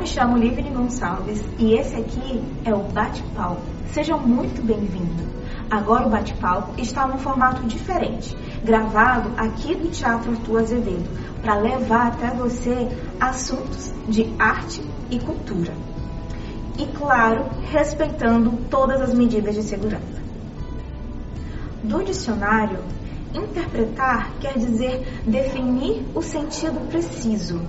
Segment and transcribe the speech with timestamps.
[0.00, 3.60] me chamo Livne Gonçalves e esse aqui é o Bate-Palco.
[3.92, 5.28] Seja muito bem-vindo.
[5.70, 11.06] Agora o Bate-Palco está num formato diferente, gravado aqui do Teatro Arthur Azevedo,
[11.42, 12.88] para levar até você
[13.20, 15.74] assuntos de arte e cultura.
[16.78, 20.22] E claro, respeitando todas as medidas de segurança.
[21.84, 22.78] Do dicionário,
[23.34, 27.60] interpretar quer dizer definir o sentido preciso.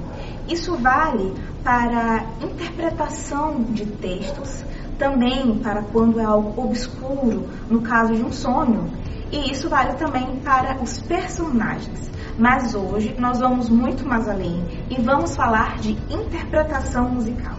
[0.47, 1.33] Isso vale
[1.63, 4.63] para interpretação de textos,
[4.97, 8.91] também para quando é algo obscuro, no caso de um sonho,
[9.31, 12.11] e isso vale também para os personagens.
[12.37, 17.55] Mas hoje nós vamos muito mais além e vamos falar de interpretação musical.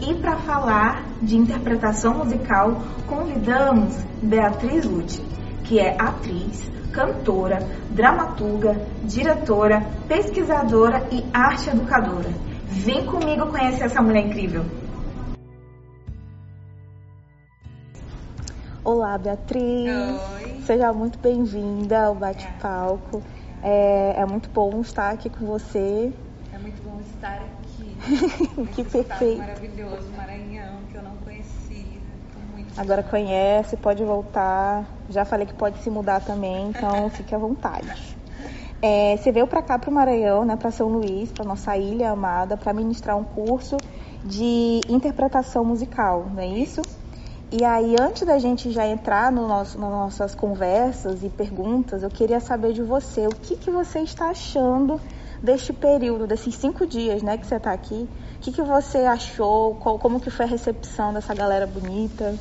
[0.00, 5.22] E para falar de interpretação musical, convidamos Beatriz Lute,
[5.64, 12.30] que é atriz, cantora, dramaturga, diretora, pesquisadora e arte educadora.
[12.66, 14.64] Vem comigo conhecer essa mulher incrível.
[18.82, 20.20] Olá, Beatriz.
[20.42, 20.60] Oi.
[20.62, 23.22] Seja muito bem-vinda ao Bate-Palco.
[23.62, 26.12] É, é, muito bom estar aqui com você.
[26.52, 27.96] É muito bom estar aqui.
[28.74, 29.38] que perfeito.
[29.38, 32.00] maravilhoso, Maranhão, que eu não conhecia.
[32.52, 34.86] Muito Agora conhece, pode voltar.
[35.08, 38.13] Já falei que pode se mudar também, então fique à vontade.
[38.86, 42.10] É, você veio para cá, para o Maranhão, né, para São Luís, para nossa ilha
[42.10, 43.78] amada, para ministrar um curso
[44.22, 46.82] de interpretação musical, não é isso?
[47.50, 52.10] E aí, antes da gente já entrar no nosso, nas nossas conversas e perguntas, eu
[52.10, 55.00] queria saber de você, o que, que você está achando
[55.42, 58.06] deste período, desses cinco dias né, que você está aqui?
[58.36, 59.76] O que, que você achou?
[59.76, 62.38] Qual, como que foi a recepção dessa galera bonita?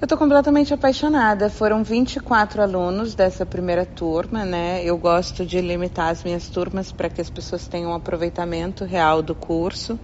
[0.00, 1.50] Eu estou completamente apaixonada.
[1.50, 4.80] Foram 24 alunos dessa primeira turma, né?
[4.84, 9.20] Eu gosto de limitar as minhas turmas para que as pessoas tenham um aproveitamento real
[9.22, 9.98] do curso.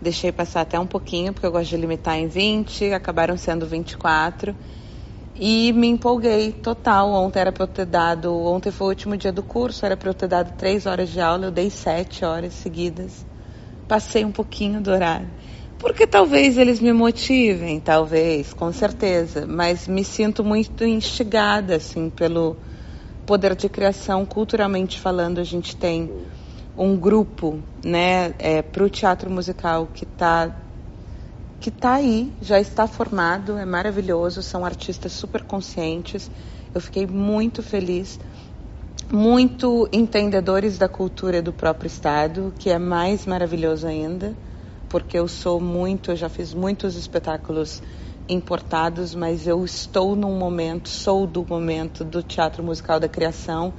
[0.00, 4.54] Deixei passar até um pouquinho, porque eu gosto de limitar em 20, acabaram sendo 24.
[5.34, 7.10] E me empolguei total.
[7.10, 8.32] Ontem era para eu ter dado.
[8.32, 11.20] Ontem foi o último dia do curso, era para eu ter dado três horas de
[11.20, 13.26] aula, eu dei sete horas seguidas.
[13.88, 15.28] Passei um pouquinho do horário.
[15.78, 22.56] Porque talvez eles me motivem, talvez, com certeza, mas me sinto muito instigada, assim, pelo
[23.26, 26.10] poder de criação, culturalmente falando, a gente tem
[26.76, 30.54] um grupo, né, é, para o teatro musical que está
[31.58, 36.30] que tá aí, já está formado, é maravilhoso, são artistas super conscientes.
[36.72, 38.20] Eu fiquei muito feliz,
[39.10, 44.36] muito entendedores da cultura do próprio estado, que é mais maravilhoso ainda,
[45.00, 47.82] porque eu sou muito, eu já fiz muitos espetáculos
[48.28, 53.74] importados, mas eu estou num momento, sou do momento do teatro musical da criação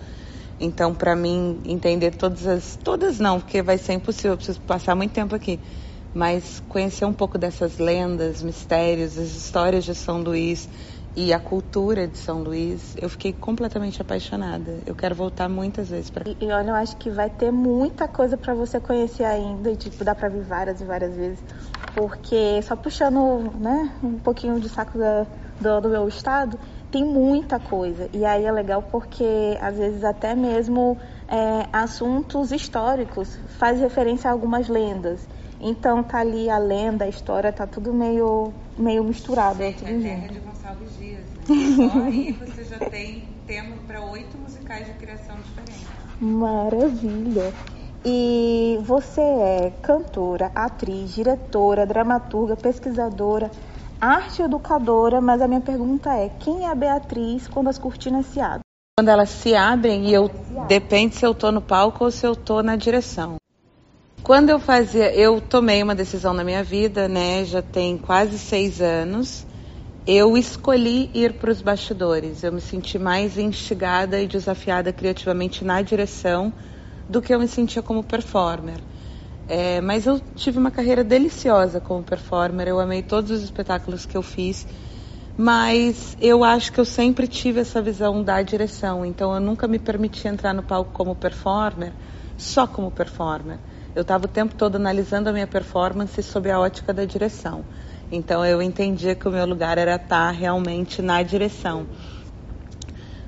[0.60, 2.76] então, para mim, entender todas as.
[2.76, 5.60] Todas não, porque vai ser impossível, eu preciso passar muito tempo aqui.
[6.14, 10.68] Mas conhecer um pouco dessas lendas, mistérios, as histórias de São Luís
[11.18, 14.82] e a cultura de São Luís, eu fiquei completamente apaixonada.
[14.86, 16.30] Eu quero voltar muitas vezes para.
[16.30, 19.76] E, e olha, eu acho que vai ter muita coisa para você conhecer ainda, e
[19.76, 21.44] tipo, dá para vir várias e várias vezes,
[21.96, 25.26] porque só puxando, né, um pouquinho de saco da,
[25.60, 26.60] do, do meu estado,
[26.92, 28.08] tem muita coisa.
[28.14, 34.34] E aí é legal porque, às vezes, até mesmo é, assuntos históricos faz referência a
[34.34, 35.28] algumas lendas.
[35.60, 39.58] Então tá ali a lenda, a história, tá tudo meio, meio misturado.
[39.58, 41.26] Sim, é tudo é terra de Gonçalves Dias.
[41.26, 41.37] Né?
[41.48, 45.88] Só aí você já tem tema para oito musicais de criação diferentes.
[46.20, 47.54] Maravilha!
[48.04, 53.50] E você é cantora, atriz, diretora, dramaturga, pesquisadora,
[54.00, 58.42] arte educadora, mas a minha pergunta é: quem é a Beatriz quando as cortinas se
[58.42, 58.62] abrem?
[59.00, 60.30] Quando elas se abrem e eu
[60.68, 63.38] depende se eu tô no palco ou se eu tô na direção.
[64.22, 67.46] Quando eu fazia, eu tomei uma decisão na minha vida, né?
[67.46, 69.46] Já tem quase seis anos.
[70.10, 72.42] Eu escolhi ir para os bastidores.
[72.42, 76.54] Eu me senti mais instigada e desafiada criativamente na direção
[77.10, 78.80] do que eu me sentia como performer.
[79.50, 84.16] É, mas eu tive uma carreira deliciosa como performer, eu amei todos os espetáculos que
[84.16, 84.66] eu fiz,
[85.36, 89.80] mas eu acho que eu sempre tive essa visão da direção, então eu nunca me
[89.80, 91.94] permiti entrar no palco como performer,
[92.38, 93.60] só como performer.
[93.96, 97.66] Eu estava o tempo todo analisando a minha performance sob a ótica da direção.
[98.12, 101.88] Então eu entendia que o meu lugar era estar realmente na direção.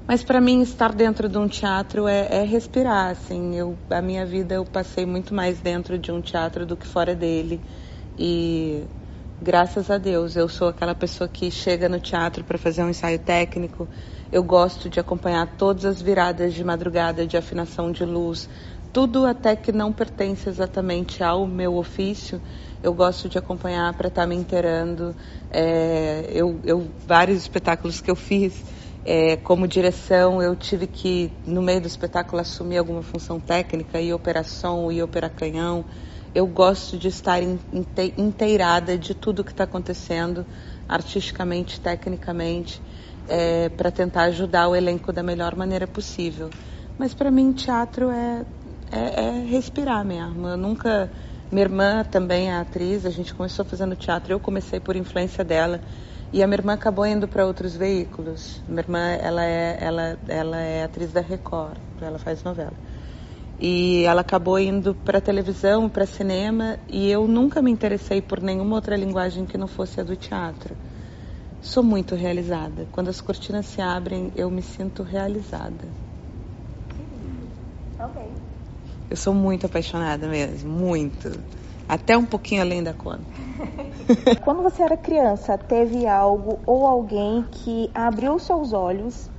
[0.08, 3.56] Mas para mim estar dentro de um teatro é, é, respirar, assim.
[3.56, 7.14] Eu, a minha vida eu passei muito mais dentro de um teatro do que fora
[7.14, 7.62] dele.
[8.18, 8.86] E
[9.40, 13.20] graças a Deus eu sou aquela pessoa que chega no teatro para fazer um ensaio
[13.20, 13.88] técnico.
[14.32, 18.50] Eu gosto de acompanhar todas as viradas de madrugada de afinação de luz,
[18.92, 22.42] tudo até que não pertence exatamente ao meu ofício,
[22.82, 25.16] eu gosto de acompanhar para estar tá me inteirando.
[25.52, 28.64] É, eu, eu, vários espetáculos que eu fiz,
[29.04, 34.14] é, como direção, eu tive que, no meio do espetáculo, assumir alguma função técnica, e
[34.14, 35.86] operação, e operar canhão.
[36.34, 37.40] Eu gosto de estar
[38.18, 40.46] inteirada de tudo que está acontecendo,
[40.88, 42.82] artisticamente, tecnicamente,
[43.28, 46.50] é, para tentar ajudar o elenco da melhor maneira possível.
[46.98, 48.46] Mas para mim, teatro é,
[48.92, 50.48] é, é respirar mesmo.
[50.48, 51.12] Eu nunca.
[51.52, 55.82] Minha irmã também é atriz, a gente começou fazendo teatro, eu comecei por influência dela.
[56.32, 58.62] E a minha irmã acabou indo para outros veículos.
[58.68, 62.74] Minha irmã, ela é, ela, ela é atriz da Record, ela faz novela.
[63.60, 68.76] E ela acabou indo para televisão, para cinema, e eu nunca me interessei por nenhuma
[68.76, 70.76] outra linguagem que não fosse a do teatro.
[71.64, 72.88] Sou muito realizada.
[72.92, 75.88] Quando as cortinas se abrem, eu me sinto realizada.
[78.00, 78.39] Ok.
[79.10, 81.32] Eu sou muito apaixonada mesmo, muito.
[81.88, 83.24] Até um pouquinho além da conta.
[84.46, 89.30] Quando você era criança, teve algo ou alguém que abriu seus olhos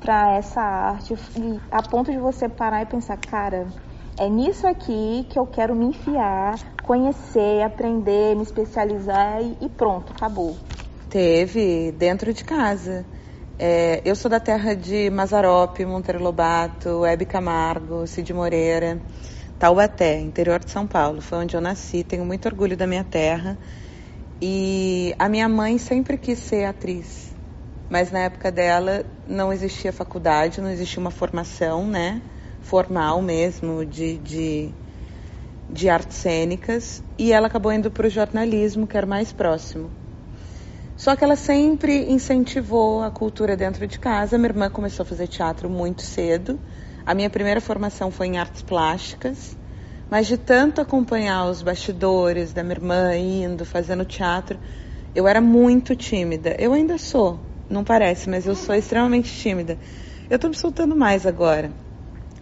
[0.00, 1.14] para essa arte
[1.70, 3.68] a ponto de você parar e pensar, cara,
[4.18, 10.12] é nisso aqui que eu quero me enfiar, conhecer, aprender, me especializar e, e pronto,
[10.12, 10.56] acabou.
[11.10, 13.04] Teve dentro de casa.
[13.62, 18.98] É, eu sou da terra de Mazarope, Monteiro Lobato, Hebe Camargo, Cid Moreira.
[19.58, 21.20] Taubaté, interior de São Paulo.
[21.20, 23.58] Foi onde eu nasci, tenho muito orgulho da minha terra.
[24.40, 27.36] E a minha mãe sempre quis ser atriz,
[27.90, 32.22] mas na época dela não existia faculdade, não existia uma formação, né,
[32.62, 34.70] formal mesmo de, de,
[35.68, 39.99] de artes cênicas, e ela acabou indo para o jornalismo, que era mais próximo.
[41.00, 44.36] Só que ela sempre incentivou a cultura dentro de casa.
[44.36, 46.60] Minha irmã começou a fazer teatro muito cedo,
[47.06, 49.56] a minha primeira formação foi em artes plásticas,
[50.10, 54.58] mas de tanto acompanhar os bastidores da minha irmã indo, fazendo teatro,
[55.14, 56.54] eu era muito tímida.
[56.58, 59.78] Eu ainda sou, não parece, mas eu sou extremamente tímida.
[60.28, 61.72] Eu estou me soltando mais agora.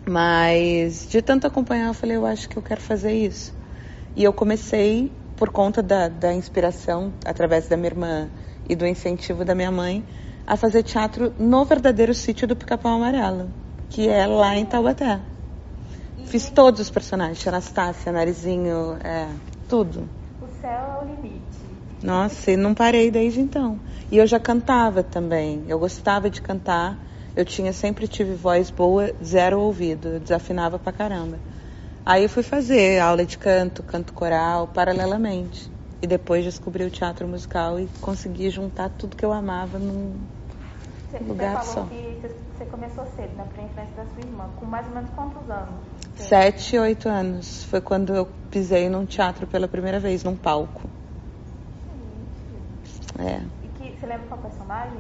[0.05, 3.55] Mas de tanto acompanhar, eu falei, eu acho que eu quero fazer isso.
[4.17, 8.29] E eu comecei, por conta da, da inspiração, através da minha irmã
[8.69, 10.05] e do incentivo da minha mãe,
[10.47, 13.51] a fazer teatro no verdadeiro sítio do Pica-Pau Amarelo
[13.89, 15.21] que é lá em Taubaté.
[16.27, 19.29] Fiz todos os personagens, Anastácia, Narizinho, é,
[19.69, 20.09] tudo.
[20.43, 21.43] O céu é o limite.
[22.03, 23.81] Nossa, e não parei desde então.
[24.11, 27.07] E eu já cantava também, eu gostava de cantar.
[27.35, 31.39] Eu tinha sempre tive voz boa, zero ouvido, eu desafinava pra caramba.
[32.05, 35.71] Aí eu fui fazer aula de canto, canto coral, paralelamente.
[36.01, 40.15] E depois descobri o teatro musical e consegui juntar tudo que eu amava num
[41.11, 41.85] você, lugar você só.
[41.85, 42.21] Que
[42.57, 44.49] você começou cedo, né, por influência da sua irmã.
[44.57, 45.81] Com mais ou menos quantos anos?
[46.15, 47.65] Sete, oito anos.
[47.65, 50.89] Foi quando eu pisei num teatro pela primeira vez, num palco.
[53.19, 53.41] É.
[53.65, 54.99] E que, você lembra qual personagem?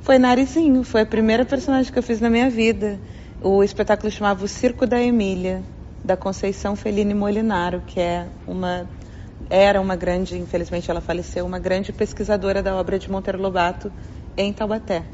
[0.00, 2.98] Foi Narizinho, foi a primeira personagem que eu fiz na minha vida.
[3.42, 5.62] O espetáculo chamava O Circo da Emília,
[6.02, 8.88] da Conceição Fellini Molinaro, que é uma
[9.50, 13.90] era uma grande, infelizmente ela faleceu, uma grande pesquisadora da obra de Monteiro Lobato
[14.36, 15.04] em Taubaté.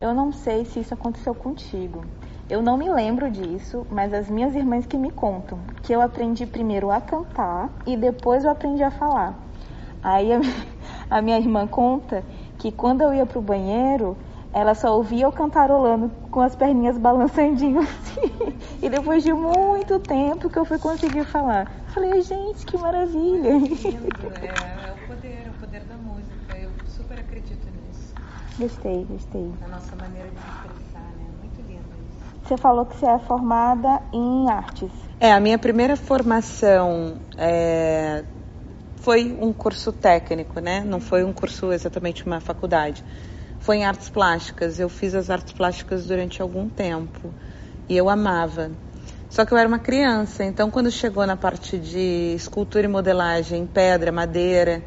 [0.00, 2.04] Eu não sei se isso aconteceu contigo.
[2.48, 6.46] Eu não me lembro disso, mas as minhas irmãs que me contam que eu aprendi
[6.46, 9.38] primeiro a cantar e depois eu aprendi a falar.
[10.02, 10.40] Aí a,
[11.10, 12.24] a minha irmã conta
[12.58, 14.16] que quando eu ia pro banheiro,
[14.52, 18.56] ela só ouvia eu cantarolando com as perninhas balançandinho assim.
[18.82, 21.70] E depois de muito tempo que eu fui conseguir falar.
[21.88, 23.50] Falei, gente, que maravilha.
[24.42, 26.56] É, é o poder, é o poder da música.
[26.56, 27.68] Eu super acredito
[28.58, 29.52] Gostei, gostei.
[29.64, 31.30] A nossa maneira de se expressar, né?
[31.38, 32.18] Muito lindo isso.
[32.42, 34.90] Você falou que você é formada em artes.
[35.20, 38.24] É, a minha primeira formação é,
[38.96, 40.80] foi um curso técnico, né?
[40.84, 43.04] Não foi um curso exatamente uma faculdade.
[43.60, 44.78] Foi em artes plásticas.
[44.78, 47.32] Eu fiz as artes plásticas durante algum tempo
[47.88, 48.70] e eu amava.
[49.28, 53.66] Só que eu era uma criança, então quando chegou na parte de escultura e modelagem,
[53.66, 54.82] pedra, madeira,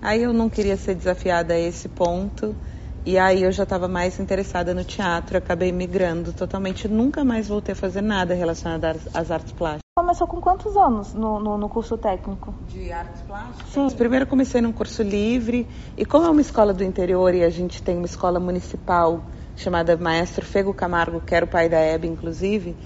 [0.00, 2.56] aí eu não queria ser desafiada a esse ponto
[3.04, 7.74] e aí eu já estava mais interessada no teatro, acabei migrando totalmente, nunca mais voltei
[7.74, 9.81] a fazer nada relacionado às artes plásticas.
[10.12, 12.54] Começou com quantos anos no, no, no curso técnico?
[12.68, 13.66] De artes plásticas?
[13.70, 13.88] Sim.
[13.96, 15.66] Primeiro comecei num curso livre,
[15.96, 19.24] e como é uma escola do interior e a gente tem uma escola municipal
[19.56, 22.76] chamada Maestro Fego Camargo, que era o pai da Hebe, inclusive,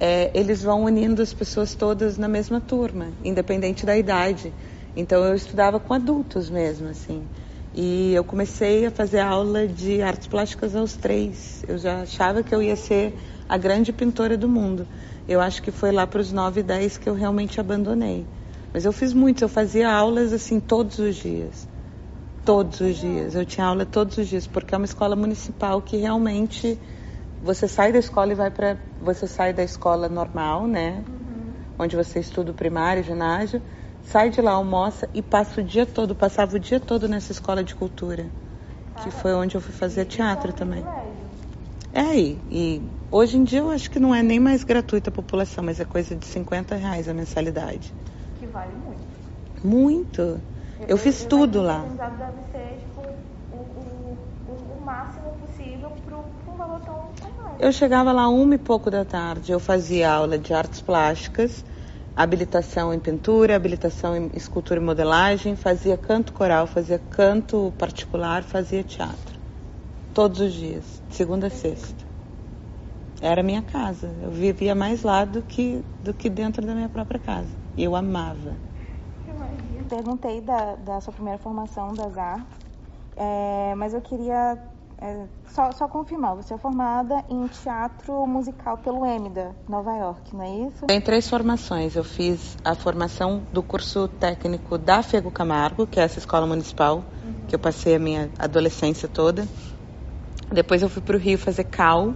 [0.00, 4.50] é, eles vão unindo as pessoas todas na mesma turma, independente da idade.
[4.96, 7.28] Então eu estudava com adultos mesmo, assim.
[7.74, 11.62] E eu comecei a fazer aula de artes plásticas aos três.
[11.68, 13.14] Eu já achava que eu ia ser
[13.46, 14.86] a grande pintora do mundo.
[15.28, 18.26] Eu acho que foi lá para os 9, 10 que eu realmente abandonei.
[18.72, 21.68] Mas eu fiz muito, eu fazia aulas assim todos os dias.
[22.44, 23.34] Todos os dias.
[23.34, 26.78] Eu tinha aula todos os dias, porque é uma escola municipal que realmente
[27.42, 28.78] você sai da escola e vai para.
[29.00, 31.04] Você sai da escola normal, né?
[31.08, 31.52] Uhum.
[31.78, 33.60] Onde você estuda o primário, ginásio
[34.02, 37.62] sai de lá, almoça e passa o dia todo, passava o dia todo nessa escola
[37.62, 38.26] de cultura,
[38.96, 40.84] que foi onde eu fui fazer teatro também.
[41.92, 45.12] É, e, e hoje em dia eu acho que não é nem mais gratuita a
[45.12, 47.92] população, mas é coisa de 50 reais a mensalidade.
[48.38, 49.00] Que vale muito.
[49.62, 50.20] Muito.
[50.80, 51.80] Eu, eu fiz eu tudo lá.
[51.80, 53.02] Deve ser tipo,
[53.52, 54.18] o, o,
[54.48, 57.12] o, o máximo possível para um valor tão
[57.58, 61.64] Eu chegava lá uma e pouco da tarde, eu fazia aula de artes plásticas
[62.22, 68.84] habilitação em pintura, habilitação em escultura e modelagem, fazia canto coral, fazia canto particular, fazia
[68.84, 69.39] teatro.
[70.14, 72.04] Todos os dias, segunda a sexta.
[73.20, 74.10] Era minha casa.
[74.22, 77.48] Eu vivia mais lá do que, do que dentro da minha própria casa.
[77.76, 78.56] E eu amava.
[79.88, 82.56] Perguntei da, da sua primeira formação das artes,
[83.16, 84.56] é, mas eu queria
[85.02, 90.44] é, só, só, confirmar, você é formada em teatro musical pelo EMDA, Nova York, não
[90.44, 90.86] é isso?
[90.86, 91.96] Tem três formações.
[91.96, 96.98] Eu fiz a formação do curso técnico da Fego Camargo, que é essa escola municipal,
[97.24, 97.46] uhum.
[97.48, 99.48] que eu passei a minha adolescência toda.
[100.52, 102.14] Depois eu fui para o Rio fazer CAL,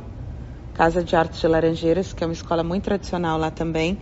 [0.72, 3.98] Casa de Artes de Laranjeiras, que é uma escola muito tradicional lá também.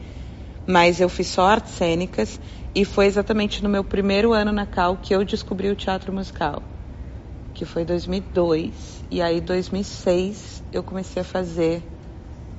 [0.67, 2.41] Mas eu fiz só artes cênicas
[2.75, 6.63] e foi exatamente no meu primeiro ano na CAL que eu descobri o teatro musical
[7.53, 9.05] que foi 2002.
[9.11, 11.85] E aí, 2006, eu comecei a fazer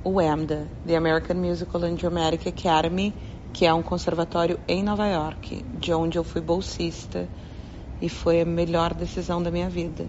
[0.02, 3.14] o AMDA, The American Musical and Dramatic Academy,
[3.52, 7.28] que é um conservatório em Nova York, de onde eu fui bolsista.
[8.00, 10.08] E foi a melhor decisão da minha vida.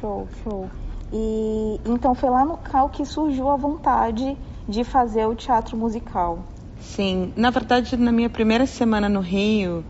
[0.00, 0.70] Show, show.
[1.12, 4.36] E então foi lá no CAL que surgiu a vontade
[4.68, 6.44] de fazer o teatro musical.
[6.78, 9.84] Sim, na verdade, na minha primeira semana no Rio,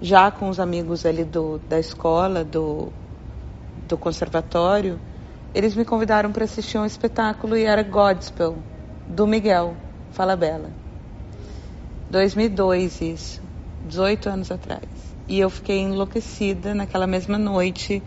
[0.00, 2.92] já com os amigos ali do, da escola, do
[3.88, 5.00] do conservatório,
[5.54, 8.58] eles me convidaram para assistir um espetáculo e era Godspell,
[9.08, 9.74] do Miguel
[10.12, 10.70] Falabella.
[12.10, 13.42] 2002 isso,
[13.86, 14.84] 18 anos atrás.
[15.26, 18.02] E eu fiquei enlouquecida naquela mesma noite.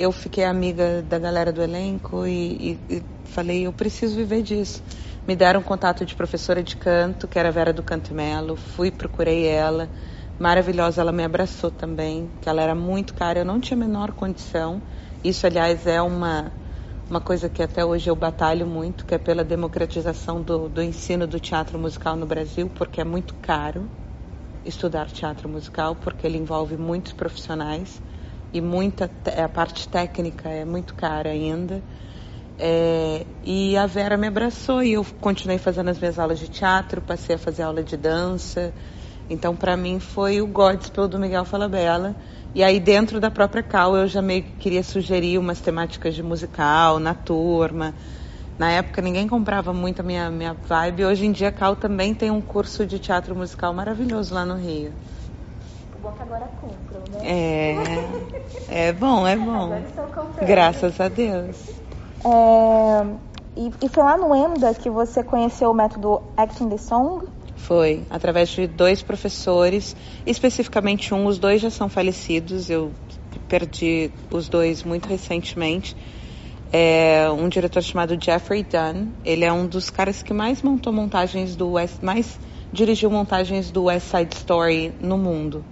[0.00, 4.82] Eu fiquei amiga da galera do elenco e, e, e falei, eu preciso viver disso.
[5.28, 8.56] Me deram contato de professora de canto, que era Vera do Canto Melo.
[8.56, 9.90] Fui, procurei ela.
[10.38, 14.12] Maravilhosa, ela me abraçou também, que ela era muito cara, eu não tinha a menor
[14.12, 14.80] condição.
[15.22, 16.50] Isso, aliás, é uma,
[17.10, 21.26] uma coisa que até hoje eu batalho muito, que é pela democratização do, do ensino
[21.26, 23.86] do teatro musical no Brasil, porque é muito caro
[24.64, 28.00] estudar teatro musical, porque ele envolve muitos profissionais
[28.52, 29.10] e muita
[29.42, 31.82] a parte técnica é muito cara ainda.
[32.58, 37.00] É, e a Vera me abraçou e eu continuei fazendo as minhas aulas de teatro,
[37.00, 38.74] passei a fazer aula de dança.
[39.30, 42.16] Então, para mim, foi o Godspell do Miguel Falabella
[42.54, 46.22] e aí dentro da própria Cal eu já meio que queria sugerir umas temáticas de
[46.22, 47.94] musical na turma.
[48.58, 51.04] Na época ninguém comprava muito a minha, minha vibe.
[51.06, 54.56] Hoje em dia a Cal também tem um curso de teatro musical maravilhoso lá no
[54.56, 54.92] Rio.
[56.02, 57.76] Bom é que agora compram, né?
[58.68, 59.82] É, é bom, é bom.
[60.46, 61.56] Graças a Deus.
[62.24, 63.06] É,
[63.56, 67.26] e, e foi lá no EMDA que você conheceu o método Acting the Song?
[67.54, 72.92] Foi através de dois professores, especificamente um, os dois já são falecidos, eu
[73.46, 75.94] perdi os dois muito recentemente.
[76.72, 81.54] É um diretor chamado Jeffrey Dunn, ele é um dos caras que mais montou montagens
[81.56, 82.38] do West, mais
[82.72, 85.64] dirigiu montagens do West Side Story no mundo,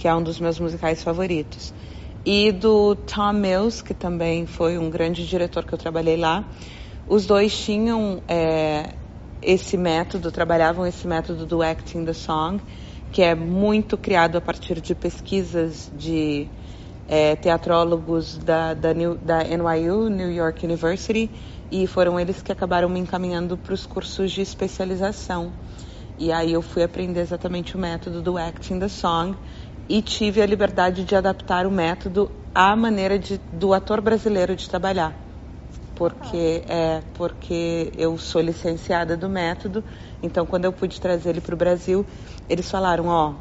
[0.00, 1.74] que é um dos meus musicais favoritos.
[2.24, 6.42] E do Tom Mills, que também foi um grande diretor que eu trabalhei lá.
[7.06, 8.94] Os dois tinham é,
[9.42, 12.62] esse método, trabalhavam esse método do Acting the Song,
[13.12, 16.48] que é muito criado a partir de pesquisas de
[17.06, 21.30] é, teatrólogos da, da, New, da NYU, New York University,
[21.70, 25.52] e foram eles que acabaram me encaminhando para os cursos de especialização.
[26.18, 29.36] E aí eu fui aprender exatamente o método do Acting the Song
[29.88, 34.68] e tive a liberdade de adaptar o método à maneira de, do ator brasileiro de
[34.68, 35.30] trabalhar
[36.00, 39.84] porque é porque eu sou licenciada do método.
[40.22, 42.06] Então, quando eu pude trazer ele para o Brasil,
[42.48, 43.34] eles falaram, ó,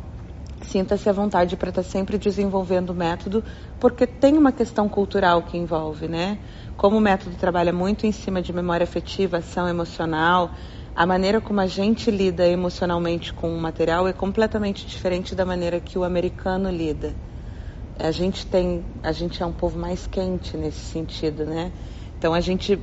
[0.63, 3.41] sinta-se à vontade para estar tá sempre desenvolvendo o método,
[3.79, 6.37] porque tem uma questão cultural que envolve, né?
[6.75, 10.51] Como o método trabalha muito em cima de memória afetiva, ação emocional,
[10.99, 15.79] a maneira como a gente lida emocionalmente com o material é completamente diferente da maneira
[15.79, 17.15] que o americano lida.
[17.97, 21.71] a gente tem, a gente é um povo mais quente nesse sentido, né?
[22.17, 22.77] Então a gente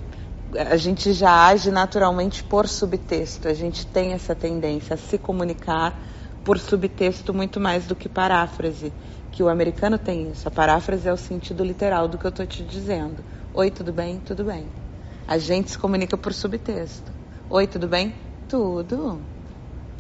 [0.57, 3.49] a gente já age naturalmente por subtexto.
[3.49, 5.95] A gente tem essa tendência a se comunicar
[6.43, 8.95] por subtexto muito mais do que paráfrase,
[9.31, 10.49] que o americano tem isso.
[10.49, 13.23] A paráfrase é o sentido literal do que eu estou te dizendo.
[13.53, 14.21] Oi, tudo bem?
[14.21, 14.67] Tudo bem.
[15.29, 17.16] A gente se comunica por subtexto.
[17.49, 18.13] Oi, tudo bem?
[18.49, 19.21] Tudo.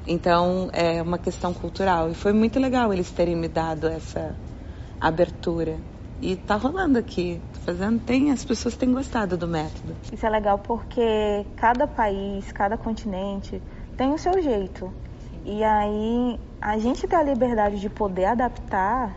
[0.05, 4.37] Então é uma questão cultural e foi muito legal eles terem me dado essa
[5.00, 5.79] abertura.
[6.21, 9.95] E tá rolando aqui, fazendo, tem, as pessoas têm gostado do método.
[10.12, 13.62] Isso é legal porque cada país, cada continente
[13.97, 14.93] tem o seu jeito.
[15.45, 19.15] E aí a gente ter a liberdade de poder adaptar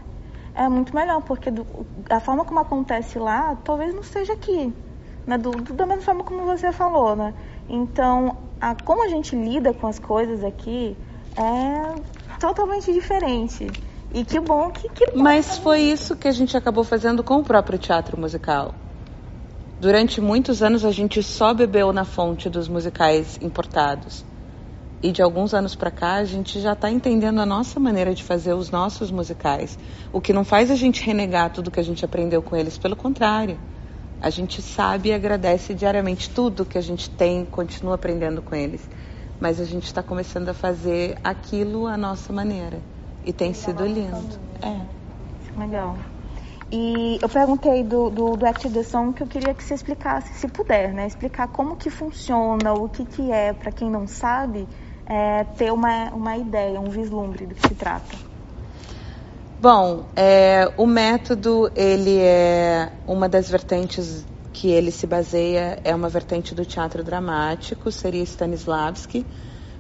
[0.54, 1.66] é muito melhor, porque do,
[2.12, 4.72] a forma como acontece lá talvez não seja aqui.
[5.26, 5.38] Né?
[5.38, 7.34] Do, do, da mesma forma como você falou, né?
[7.70, 10.98] Então, a, como a gente lida com as coisas aqui
[11.38, 11.96] é
[12.40, 13.68] totalmente diferente.
[14.14, 14.90] E que bom que.
[14.90, 15.22] que bom.
[15.22, 18.74] Mas foi isso que a gente acabou fazendo com o próprio teatro musical.
[19.80, 24.26] Durante muitos anos a gente só bebeu na fonte dos musicais importados.
[25.02, 28.22] E de alguns anos para cá a gente já está entendendo a nossa maneira de
[28.22, 29.80] fazer os nossos musicais.
[30.12, 32.98] O que não faz a gente renegar tudo que a gente aprendeu com eles, pelo
[32.98, 33.58] contrário.
[34.22, 38.82] A gente sabe e agradece diariamente tudo que a gente tem, continua aprendendo com eles.
[39.40, 42.82] Mas a gente está começando a fazer aquilo à nossa maneira.
[43.24, 44.40] E tem sido lindo.
[44.62, 45.60] É.
[45.60, 45.98] Legal.
[46.72, 50.34] E eu perguntei do, do, do Act the Song que eu queria que você explicasse,
[50.34, 51.08] se puder, né?
[51.08, 54.68] Explicar como que funciona, o que, que é, para quem não sabe,
[55.06, 58.29] é, ter uma, uma ideia, um vislumbre do que se trata.
[59.62, 66.08] Bom, é, o método, ele é uma das vertentes que ele se baseia, é uma
[66.08, 69.26] vertente do teatro dramático, seria Stanislavski,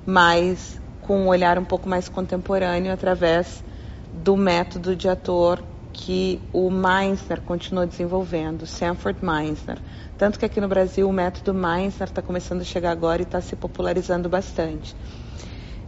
[0.06, 3.64] mas com um olhar um pouco mais contemporâneo através
[4.12, 5.64] do método de ator
[5.94, 9.78] que o Meisner continuou desenvolvendo, Sanford Meisner.
[10.18, 13.40] Tanto que aqui no Brasil o método Meisner está começando a chegar agora e está
[13.40, 14.94] se popularizando bastante.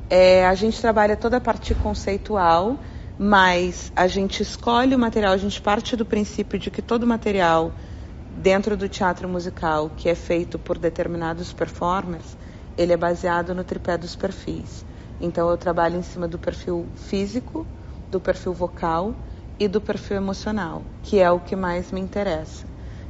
[0.10, 2.78] É, a gente trabalha toda a parte conceitual,
[3.24, 7.72] mas a gente escolhe o material, a gente parte do princípio de que todo material
[8.36, 12.36] dentro do teatro musical que é feito por determinados performers,
[12.76, 14.84] ele é baseado no tripé dos perfis.
[15.20, 17.64] Então eu trabalho em cima do perfil físico,
[18.10, 19.14] do perfil vocal
[19.60, 22.66] e do perfil emocional, que é o que mais me interessa,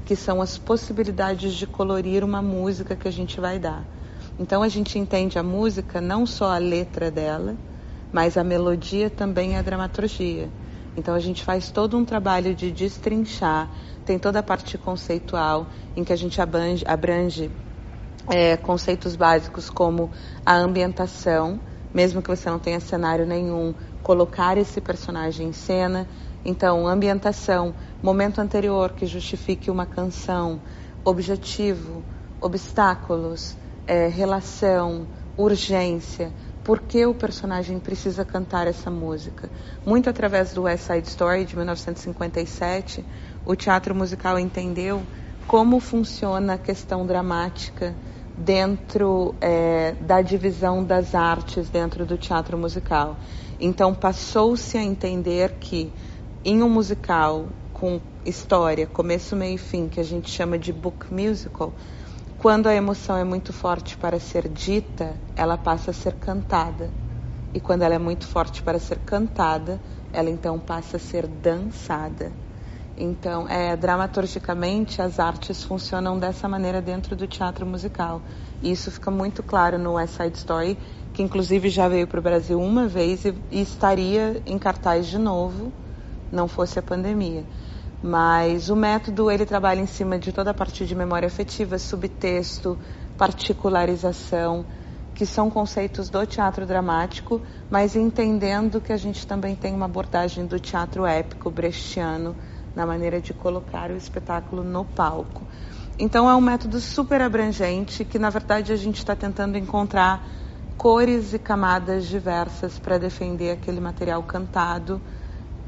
[0.06, 3.86] que são as possibilidades de colorir uma música que a gente vai dar.
[4.38, 7.56] Então a gente entende a música não só a letra dela,
[8.12, 10.52] mas a melodia também é a dramaturgia.
[10.96, 13.70] Então a gente faz todo um trabalho de destrinchar,
[14.06, 17.52] tem toda a parte conceitual em que a gente abrange, abrange
[18.30, 20.12] é, conceitos básicos como
[20.46, 21.62] a ambientação,
[21.94, 26.08] mesmo que você não tenha cenário nenhum, colocar esse personagem em cena.
[26.44, 30.62] Então, ambientação, momento anterior que justifique uma canção,
[31.04, 32.04] objetivo,
[32.40, 36.34] obstáculos, é, relação, urgência.
[36.64, 39.50] Por que o personagem precisa cantar essa música?
[39.84, 43.04] Muito através do West Side Story de 1957,
[43.44, 45.02] o teatro musical entendeu
[45.48, 47.96] como funciona a questão dramática
[48.38, 53.18] dentro é, da divisão das artes dentro do teatro musical.
[53.60, 55.92] Então passou-se a entender que
[56.46, 61.12] em um musical com história, começo, meio e fim, que a gente chama de book
[61.12, 61.74] musical,
[62.42, 66.90] quando a emoção é muito forte para ser dita, ela passa a ser cantada.
[67.54, 69.80] E quando ela é muito forte para ser cantada,
[70.12, 72.32] ela então passa a ser dançada.
[72.98, 78.24] Então, é, dramaturgicamente, as artes funcionam dessa maneira dentro do teatro musical.
[78.60, 80.80] E isso fica muito claro no West Side Story,
[81.14, 85.20] que inclusive já veio para o Brasil uma vez e, e estaria em cartaz de
[85.20, 85.72] novo,
[86.32, 87.46] não fosse a pandemia.
[88.02, 92.78] Mas o método ele trabalha em cima de toda a parte de memória afetiva, subtexto,
[93.16, 94.66] particularização,
[95.14, 100.48] que são conceitos do teatro dramático, mas entendendo que a gente também tem uma abordagem
[100.48, 102.36] do teatro épico brechtiano
[102.76, 105.46] na maneira de colocar o espetáculo no palco.
[106.00, 110.28] Então é um método super abrangente que, na verdade, a gente está tentando encontrar
[110.76, 115.00] cores e camadas diversas para defender aquele material cantado,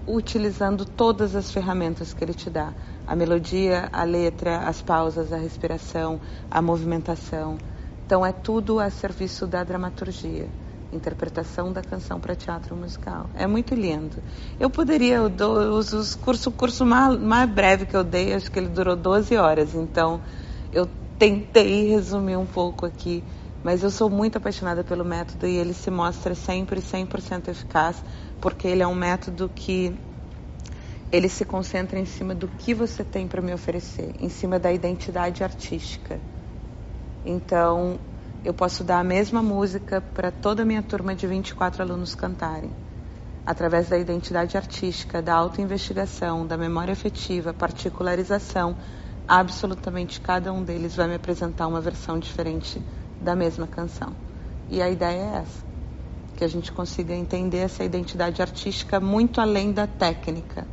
[0.08, 2.74] utilizando todas as ferramentas que ele te dá:
[3.08, 7.58] a melodia, a letra, as pausas, a respiração, a movimentação.
[8.06, 10.50] Então é tudo a serviço da dramaturgia
[10.96, 13.30] interpretação da canção para teatro musical.
[13.34, 14.22] É muito lindo.
[14.60, 18.52] Eu poderia, eu dou, os, curso, o curso mais, mais breve que eu dei, acho
[18.52, 20.22] que ele durou 12 horas, então
[20.72, 20.88] eu
[21.18, 23.24] tentei resumir um pouco aqui,
[23.64, 28.04] mas eu sou muito apaixonada pelo método e ele se mostra sempre 100% eficaz,
[28.44, 29.98] porque ele é um método que
[31.10, 34.70] ele se concentra em cima do que você tem para me oferecer, em cima da
[34.70, 36.20] identidade artística.
[37.26, 37.98] Então,
[38.44, 42.70] eu posso dar a mesma música para toda a minha turma de 24 alunos cantarem.
[43.46, 48.76] Através da identidade artística, da autoinvestigação, da memória afetiva, particularização,
[49.26, 52.82] absolutamente cada um deles vai me apresentar uma versão diferente
[53.22, 54.14] da mesma canção.
[54.70, 55.73] E a ideia é essa:
[56.36, 60.68] que a gente consiga entender essa identidade artística muito além da técnica.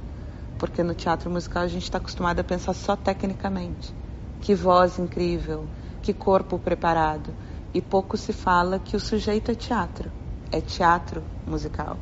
[0.58, 3.94] Porque no teatro musical a gente está acostumado a pensar só tecnicamente.
[4.40, 5.66] Que voz incrível,
[6.02, 7.34] que corpo preparado
[7.72, 10.10] e pouco se fala que o sujeito é teatro.
[10.50, 11.96] É teatro musical.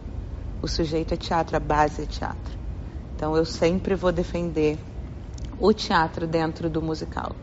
[0.62, 2.58] O sujeito é teatro, a base é teatro.
[3.14, 4.78] Então eu sempre vou defender
[5.58, 7.34] o teatro dentro do musical.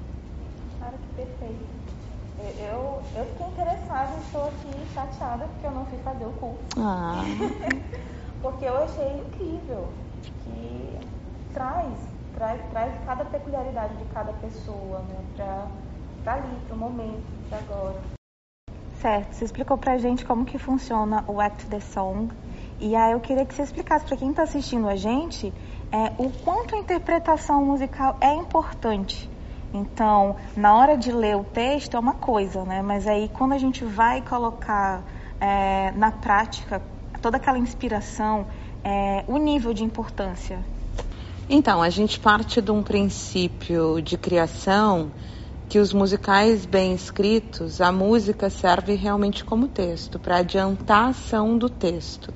[0.79, 1.75] Cara, que perfeito.
[3.13, 6.63] Eu, fiquei interessada e estou aqui chateada porque eu não fui fazer o curso.
[6.77, 7.21] Ah.
[8.41, 9.87] porque eu achei incrível
[10.43, 10.99] que
[11.53, 11.93] traz,
[12.35, 15.67] traz, traz cada peculiaridade de cada pessoa, né, para
[16.23, 18.01] para ali, para o momento, para agora.
[18.99, 22.33] Certo, você explicou pra gente como que funciona o Act the Song.
[22.79, 25.53] E aí eu queria que você explicasse para quem está assistindo a gente
[25.91, 29.29] é, o quanto a interpretação musical é importante.
[29.75, 32.81] Então, na hora de ler o texto é uma coisa, né?
[32.81, 35.03] Mas aí quando a gente vai colocar
[35.39, 36.81] é, na prática
[37.21, 38.47] toda aquela inspiração,
[38.83, 40.59] é, o nível de importância.
[41.49, 45.11] Então, a gente parte de um princípio de criação
[45.67, 51.57] que os musicais bem escritos, a música serve realmente como texto, para adiantar a ação
[51.57, 52.33] do texto.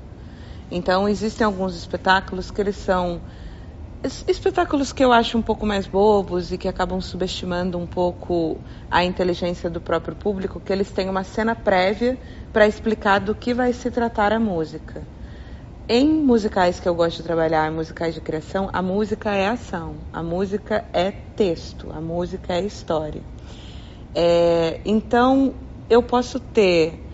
[0.69, 3.21] Então, existem alguns espetáculos que eles são
[4.04, 8.58] espetáculos que eu acho um pouco mais bobos e que acabam subestimando um pouco
[8.90, 12.18] a inteligência do próprio público, que eles têm uma cena prévia
[12.54, 15.06] para explicar do que vai se tratar a música.
[15.88, 20.22] Em musicais que eu gosto de trabalhar, musicais de criação, a música é ação, a
[20.22, 23.24] música é texto, a música é história.
[24.14, 25.56] É, então,
[25.90, 27.09] eu posso ter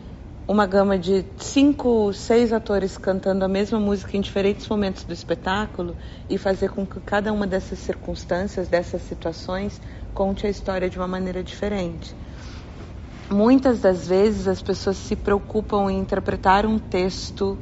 [0.47, 5.95] uma gama de cinco, seis atores cantando a mesma música em diferentes momentos do espetáculo
[6.29, 9.81] e fazer com que cada uma dessas circunstâncias, dessas situações,
[10.13, 12.15] conte a história de uma maneira diferente.
[13.29, 17.57] Muitas das vezes as pessoas se preocupam em interpretar um texto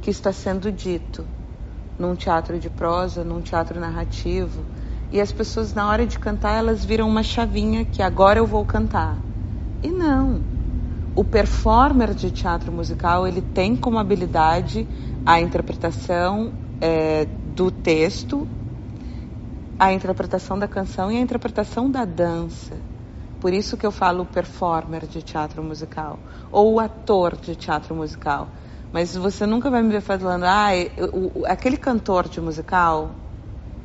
[0.00, 1.26] que está sendo dito
[1.98, 4.64] num teatro de prosa, num teatro narrativo.
[5.10, 8.64] E as pessoas, na hora de cantar, elas viram uma chavinha que agora eu vou
[8.64, 9.18] cantar.
[9.82, 10.57] E não.
[11.14, 14.86] O performer de teatro musical, ele tem como habilidade
[15.26, 18.46] a interpretação é, do texto,
[19.78, 22.76] a interpretação da canção e a interpretação da dança.
[23.40, 26.18] Por isso que eu falo performer de teatro musical,
[26.50, 28.48] ou ator de teatro musical.
[28.92, 30.70] Mas você nunca vai me ver falando, ah,
[31.12, 33.10] o, aquele cantor de musical,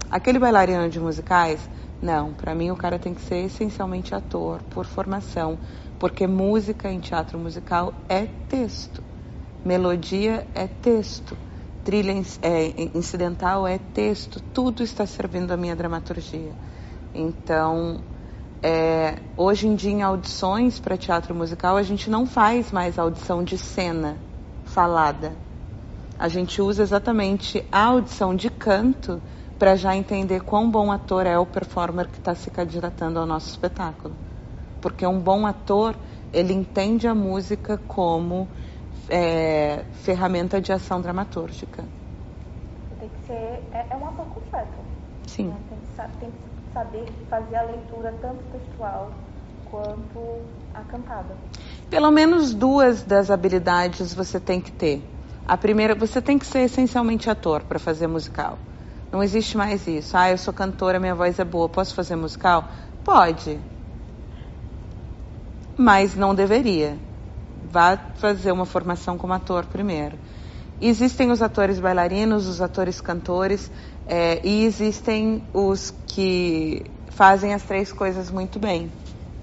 [0.09, 1.69] aquele bailarino de musicais.
[2.01, 5.59] Não, para mim o cara tem que ser essencialmente ator, por formação,
[5.99, 9.03] porque música em teatro musical é texto,
[9.63, 11.37] melodia é texto,
[11.83, 16.53] trilha é, incidental é texto, tudo está servindo à minha dramaturgia.
[17.13, 18.01] Então,
[18.61, 23.43] é, hoje em dia em audições para teatro musical a gente não faz mais audição
[23.43, 24.17] de cena
[24.63, 25.35] falada.
[26.17, 29.21] A gente usa exatamente a audição de canto
[29.59, 33.49] para já entender quão bom ator é o performer que está se candidatando ao nosso
[33.49, 34.15] espetáculo.
[34.83, 35.95] Porque um bom ator,
[36.33, 38.49] ele entende a música como
[39.07, 41.85] é, ferramenta de ação dramatúrgica.
[42.99, 44.73] Tem que ser, é, é um ator completo.
[45.25, 45.47] Sim.
[45.47, 45.57] Né?
[45.69, 49.13] Tem, que, tem que saber fazer a leitura tanto textual
[49.71, 50.41] quanto
[50.73, 51.33] a cantada.
[51.89, 55.01] Pelo menos duas das habilidades você tem que ter.
[55.47, 58.59] A primeira, você tem que ser essencialmente ator para fazer musical.
[59.13, 60.17] Não existe mais isso.
[60.17, 62.67] Ah, eu sou cantora, minha voz é boa, posso fazer musical?
[63.05, 63.61] Pode.
[65.77, 66.97] Mas não deveria.
[67.69, 70.17] Vá fazer uma formação como ator primeiro.
[70.81, 73.71] Existem os atores bailarinos, os atores cantores,
[74.05, 78.91] é, e existem os que fazem as três coisas muito bem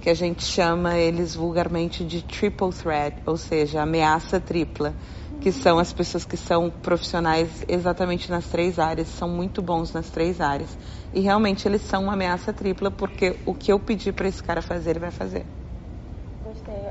[0.00, 4.94] que a gente chama eles vulgarmente de triple threat, ou seja, ameaça tripla,
[5.42, 10.08] que são as pessoas que são profissionais exatamente nas três áreas, são muito bons nas
[10.08, 10.70] três áreas.
[11.12, 14.62] E realmente eles são uma ameaça tripla, porque o que eu pedi para esse cara
[14.62, 15.44] fazer, ele vai fazer.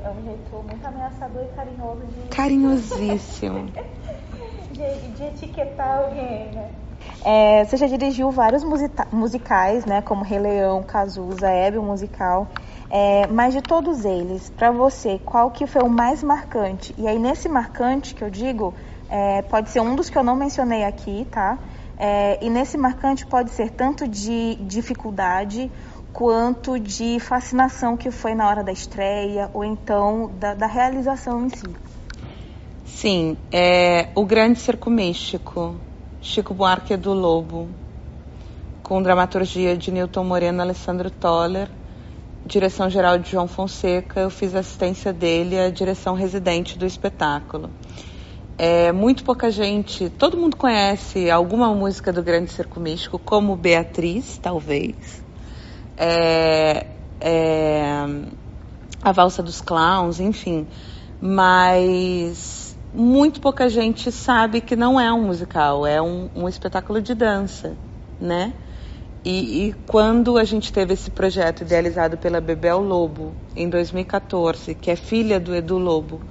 [0.04, 2.28] É um jeito muito ameaçador e carinhoso de.
[2.28, 3.72] Carinhosíssimo.
[4.70, 6.70] de, de etiquetar alguém, né?
[7.24, 8.62] É, você já dirigiu vários
[9.12, 10.00] musicais, né?
[10.02, 12.48] Como Rei Leão, Cazuza, Hebe, o musical.
[12.90, 16.94] É, mas de todos eles, para você, qual que foi o mais marcante?
[16.98, 18.74] E aí nesse marcante que eu digo,
[19.08, 21.58] é, pode ser um dos que eu não mencionei aqui, tá?
[21.96, 25.70] É, e nesse marcante pode ser tanto de dificuldade
[26.12, 31.48] quanto de fascinação que foi na hora da estreia ou então da, da realização em
[31.48, 31.76] si.
[32.84, 35.80] Sim, é o grande circo místico,
[36.20, 37.68] Chico Buarque do Lobo,
[38.82, 41.70] com dramaturgia de Newton Moreno e Alessandro Toller,
[42.44, 47.70] direção geral de João Fonseca, eu fiz assistência dele, a direção residente do espetáculo.
[48.58, 54.36] É, muito pouca gente, todo mundo conhece alguma música do Grande Circo Místico, como Beatriz,
[54.36, 55.19] talvez.
[56.02, 56.86] É,
[57.20, 58.06] é,
[59.02, 60.66] a Valsa dos Clowns, enfim.
[61.20, 67.14] Mas muito pouca gente sabe que não é um musical, é um, um espetáculo de
[67.14, 67.76] dança,
[68.18, 68.54] né?
[69.22, 74.90] E, e, quando a gente teve esse projeto idealizado pela Bebel Lobo em 2014, que
[74.90, 76.22] é filha do Edu Lobo,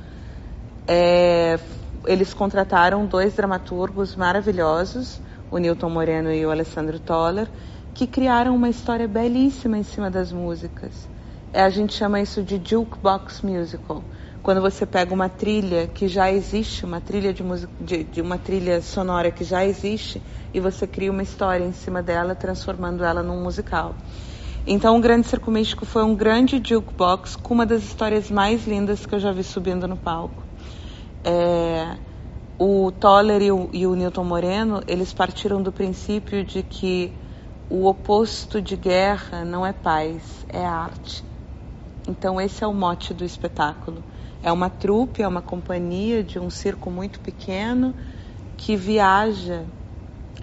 [0.88, 1.60] é,
[2.08, 7.48] eles contrataram dois dramaturgos maravilhosos, o Newton Moreno e o Alessandro Toller,
[7.94, 11.08] que criaram uma história belíssima em cima das músicas.
[11.52, 14.04] É, a gente chama isso de jukebox musical.
[14.42, 17.44] Quando você pega uma trilha que já existe, uma trilha de,
[17.80, 20.22] de, de uma trilha sonora que já existe,
[20.54, 23.96] e você cria uma história em cima dela, transformando ela num musical.
[24.66, 29.06] Então, o Grande Circo Místico foi um grande jukebox com uma das histórias mais lindas
[29.06, 30.44] que eu já vi subindo no palco.
[31.24, 31.98] É,
[32.58, 37.14] o Toller e o, e o Newton Moreno, eles partiram do princípio de que
[37.70, 41.24] o oposto de guerra não é paz, é arte.
[42.08, 44.04] Então esse é o mote do espetáculo.
[44.42, 47.94] É uma trupe, é uma companhia de um circo muito pequeno
[48.58, 49.66] que viaja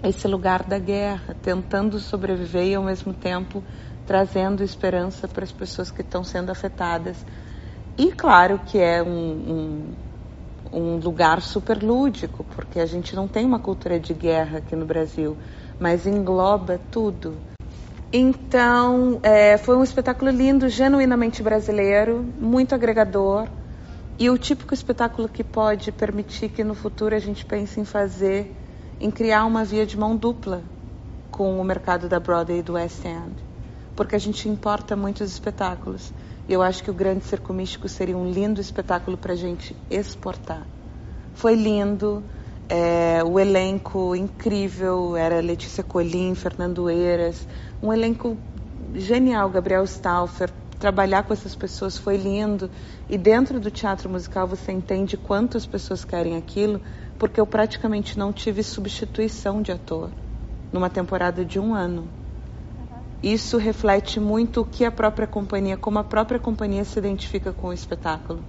[0.03, 3.63] esse lugar da guerra, tentando sobreviver e ao mesmo tempo
[4.05, 7.25] trazendo esperança para as pessoas que estão sendo afetadas.
[7.97, 9.95] E claro que é um, um
[10.71, 14.85] um lugar super lúdico, porque a gente não tem uma cultura de guerra aqui no
[14.85, 15.37] Brasil,
[15.79, 17.35] mas engloba tudo.
[18.11, 23.47] Então, é, foi um espetáculo lindo, genuinamente brasileiro, muito agregador
[24.19, 28.55] e o típico espetáculo que pode permitir que no futuro a gente pense em fazer,
[28.99, 30.63] em criar uma via de mão dupla
[31.29, 33.35] com o mercado da Broadway e do West End,
[33.95, 36.11] porque a gente importa muitos espetáculos.
[36.49, 40.65] Eu acho que o Grande Circo Místico seria um lindo espetáculo para a gente exportar.
[41.35, 42.23] Foi lindo,
[42.69, 47.47] é, o elenco incrível, era Letícia Colim, Fernando Eiras,
[47.81, 48.37] um elenco
[48.93, 50.51] genial, Gabriel Stauffer.
[50.79, 52.69] Trabalhar com essas pessoas foi lindo.
[53.09, 56.81] E dentro do teatro musical você entende quantas pessoas querem aquilo,
[57.17, 60.11] porque eu praticamente não tive substituição de ator
[60.71, 62.07] numa temporada de um ano.
[63.23, 67.67] Isso reflete muito o que a própria companhia, como a própria companhia se identifica com
[67.69, 68.43] o espetáculo.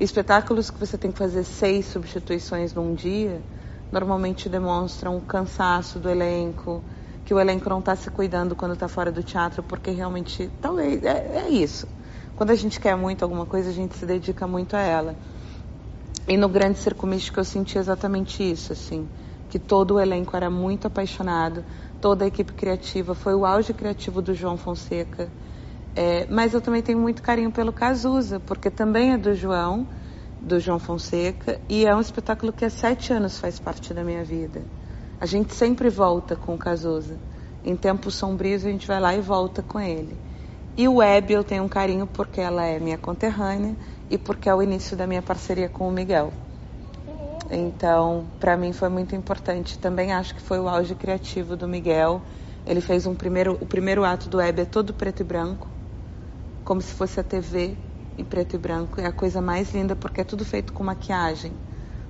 [0.00, 3.42] Espetáculos que você tem que fazer seis substituições num dia,
[3.90, 6.84] normalmente demonstram o cansaço do elenco,
[7.24, 11.02] que o elenco não está se cuidando quando está fora do teatro, porque realmente, talvez,
[11.02, 11.88] é, é isso.
[12.36, 15.16] Quando a gente quer muito alguma coisa, a gente se dedica muito a ela.
[16.28, 19.08] E no Grande Circo Místico eu senti exatamente isso, assim,
[19.50, 21.64] que todo o elenco era muito apaixonado,
[22.00, 25.28] toda a equipe criativa, foi o auge criativo do João Fonseca.
[25.94, 29.86] É, mas eu também tenho muito carinho pelo Cazuza, porque também é do João,
[30.40, 34.22] do João Fonseca, e é um espetáculo que há sete anos faz parte da minha
[34.24, 34.62] vida.
[35.20, 37.18] A gente sempre volta com o Cazuza.
[37.64, 40.16] Em tempos sombrios a gente vai lá e volta com ele.
[40.76, 43.76] E o Web eu tenho um carinho porque ela é minha conterrânea
[44.08, 46.32] e porque é o início da minha parceria com o Miguel.
[47.50, 49.76] Então, para mim foi muito importante.
[49.78, 52.22] Também acho que foi o auge criativo do Miguel.
[52.64, 55.66] Ele fez um primeiro, o primeiro ato do web é todo preto e branco,
[56.68, 57.78] como se fosse a TV
[58.18, 59.00] em preto e branco.
[59.00, 61.50] É a coisa mais linda porque é tudo feito com maquiagem.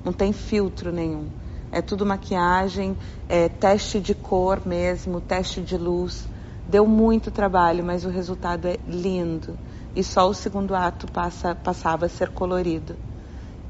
[0.05, 1.29] Não tem filtro nenhum.
[1.71, 2.97] É tudo maquiagem,
[3.29, 6.27] é teste de cor mesmo, teste de luz.
[6.67, 9.57] Deu muito trabalho, mas o resultado é lindo.
[9.95, 12.97] E só o segundo ato passa, passava a ser colorido.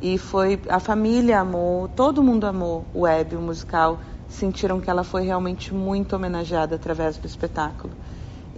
[0.00, 5.04] E foi a família amou, todo mundo amou o web, o musical, sentiram que ela
[5.04, 7.92] foi realmente muito homenageada através do espetáculo.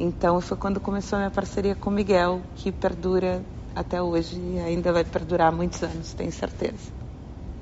[0.03, 3.45] Então foi quando começou a minha parceria com o Miguel, que perdura
[3.77, 6.91] até hoje e ainda vai perdurar muitos anos, tenho certeza.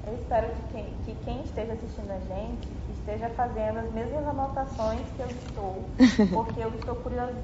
[0.06, 5.00] Eu espero que quem, que quem esteja assistindo a gente esteja fazendo as mesmas anotações
[5.16, 5.84] que eu estou,
[6.32, 7.34] porque eu estou curiosa.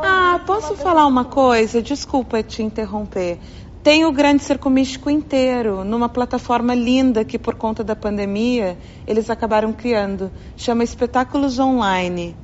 [0.00, 1.82] Ah, posso falar uma coisa?
[1.82, 3.40] Desculpa te interromper.
[3.82, 9.28] Tem o Grande Circo Místico inteiro, numa plataforma linda que, por conta da pandemia, eles
[9.28, 10.30] acabaram criando.
[10.56, 12.36] Chama Espetáculos Online.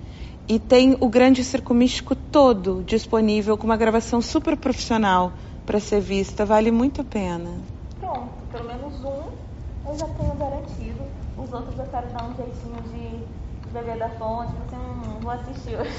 [0.48, 5.32] E tem o Grande Circo Místico todo disponível, com uma gravação super profissional
[5.66, 6.46] para ser vista.
[6.46, 7.50] Vale muito a pena.
[8.00, 11.02] Pronto, pelo menos um eu já tenho garantido.
[11.36, 15.76] os outros eu quero dar um jeitinho de beber da fonte, você não vou assistir
[15.78, 15.90] hoje.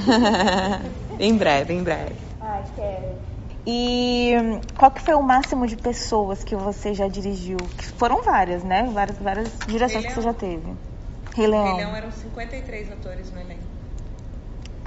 [1.20, 2.16] em breve, em breve.
[2.42, 3.16] Ai, quero.
[3.68, 4.34] E
[4.78, 7.58] qual que foi o máximo de pessoas que você já dirigiu?
[7.78, 8.90] Que foram várias, né?
[8.92, 10.74] Várias, várias direções que você já teve.
[11.36, 11.66] Rei Leão.
[11.66, 13.69] Rei Leão eram 53 atores no elenco.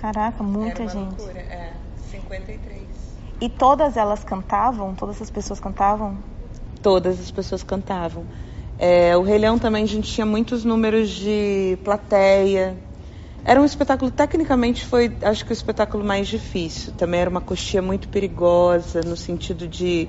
[0.02, 1.16] Caraca, muita gente.
[1.16, 1.38] Loucura.
[1.38, 1.74] É,
[2.10, 2.82] 53.
[3.40, 4.96] E todas elas cantavam?
[4.96, 6.18] Todas as pessoas cantavam?
[6.82, 8.26] Todas as pessoas cantavam.
[8.76, 12.76] É, o Rei Leão também a gente tinha muitos números de plateia.
[13.44, 16.92] Era um espetáculo, tecnicamente foi, acho que o espetáculo mais difícil.
[16.94, 20.08] Também era uma coxia muito perigosa, no sentido de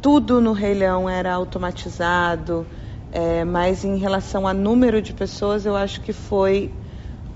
[0.00, 2.64] tudo no Rei Leão era automatizado.
[3.10, 6.72] É, mas em relação a número de pessoas, eu acho que foi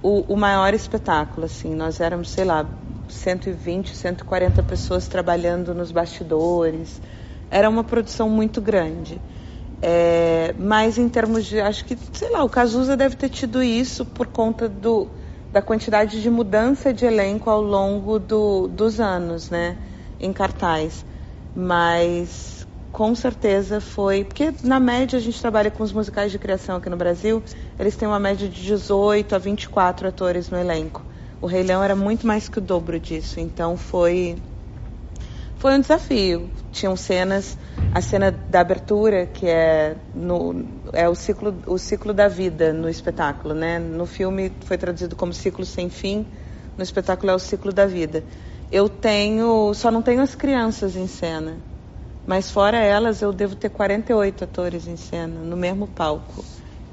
[0.03, 1.47] o, o maior espetáculo.
[1.47, 2.67] Assim, nós éramos, sei lá,
[3.09, 7.01] 120, 140 pessoas trabalhando nos bastidores.
[7.51, 9.21] Era uma produção muito grande.
[9.81, 14.05] É, mas em termos de, acho que, sei lá, o Cazuza deve ter tido isso
[14.05, 15.09] por conta do,
[15.53, 19.77] da quantidade de mudança de elenco ao longo do, dos anos, né,
[20.19, 21.05] em cartaz.
[21.55, 22.58] Mas
[22.93, 26.89] com certeza foi, porque na média a gente trabalha com os musicais de criação aqui
[26.89, 27.43] no Brasil,
[27.79, 31.05] eles têm uma média de 18 a 24 atores no elenco.
[31.41, 34.37] O Rei Leão era muito mais que o dobro disso, então foi
[35.59, 36.49] foi um desafio.
[36.71, 37.59] Tinham cenas,
[37.93, 42.89] a cena da abertura, que é, no, é o, ciclo, o ciclo da vida no
[42.89, 43.55] espetáculo.
[43.55, 43.79] Né?
[43.79, 46.25] No filme foi traduzido como ciclo sem fim,
[46.77, 48.23] no espetáculo é o ciclo da vida.
[48.71, 51.57] Eu tenho, só não tenho as crianças em cena,
[52.29, 56.45] mas fora elas eu devo ter 48 atores em cena, no mesmo palco.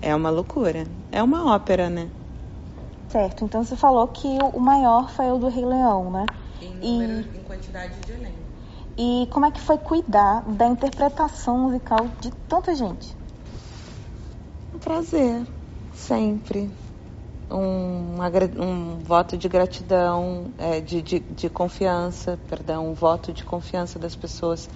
[0.02, 0.88] É uma loucura.
[1.12, 2.10] É uma ópera, né?
[3.10, 6.26] Certo, então você falou que o maior foi o do Rei Leão, né?
[6.62, 7.38] Em, número, e...
[7.38, 8.38] em quantidade de elenco.
[8.98, 13.14] E como é que foi cuidar da interpretação musical de tanta gente?
[14.74, 15.46] Um prazer,
[15.94, 16.72] sempre.
[17.52, 18.16] Um,
[18.58, 24.16] um voto de gratidão, é, de, de, de confiança, perdão, um voto de confiança das
[24.16, 24.70] pessoas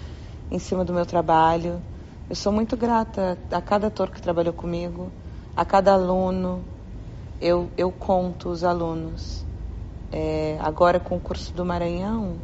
[0.51, 1.81] em cima do meu trabalho.
[2.29, 5.11] Eu sou muito grata a cada ator que trabalhou comigo,
[5.55, 6.63] a cada aluno.
[7.41, 9.45] Eu, eu conto os alunos.
[10.11, 12.37] É, agora com o curso do Maranhão,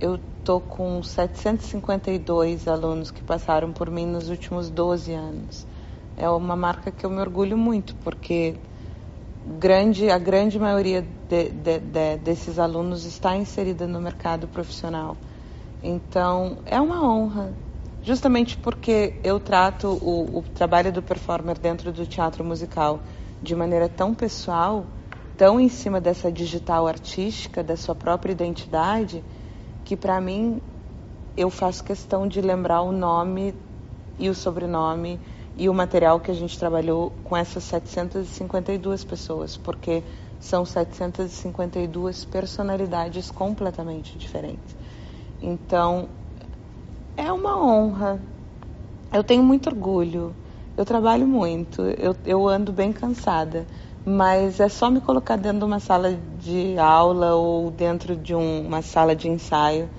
[0.00, 5.66] eu estou com 752 alunos que passaram por mim nos últimos 12 anos.
[6.16, 8.56] É uma marca que eu me orgulho muito, porque
[9.58, 15.16] grande, a grande maioria de, de, de, desses alunos está inserida no mercado profissional.
[15.82, 17.56] Então, é uma honra,
[18.02, 23.00] justamente porque eu trato o, o trabalho do performer dentro do teatro musical
[23.40, 24.86] de maneira tão pessoal,
[25.36, 29.24] tão em cima dessa digital artística, da sua própria identidade
[29.88, 30.60] que para mim
[31.34, 33.54] eu faço questão de lembrar o nome
[34.18, 35.18] e o sobrenome
[35.56, 40.02] e o material que a gente trabalhou com essas 752 pessoas, porque
[40.38, 44.76] são 752 personalidades completamente diferentes.
[45.40, 46.08] Então,
[47.16, 48.20] é uma honra.
[49.12, 50.34] Eu tenho muito orgulho.
[50.76, 51.82] Eu trabalho muito.
[51.82, 53.66] Eu, eu ando bem cansada
[54.08, 58.66] mas é só me colocar dentro de uma sala de aula ou dentro de um,
[58.66, 59.90] uma sala de ensaio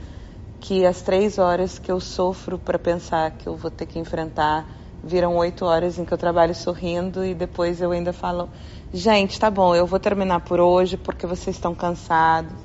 [0.59, 4.67] que as três horas que eu sofro para pensar que eu vou ter que enfrentar
[5.03, 8.49] viram oito horas em que eu trabalho sorrindo e depois eu ainda falo
[8.91, 12.57] gente tá bom eu vou terminar por hoje porque vocês estão cansados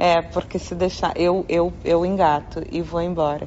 [0.00, 3.46] é porque se deixar eu eu eu engato e vou embora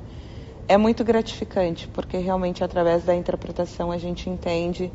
[0.68, 4.92] é muito gratificante porque realmente através da interpretação a gente entende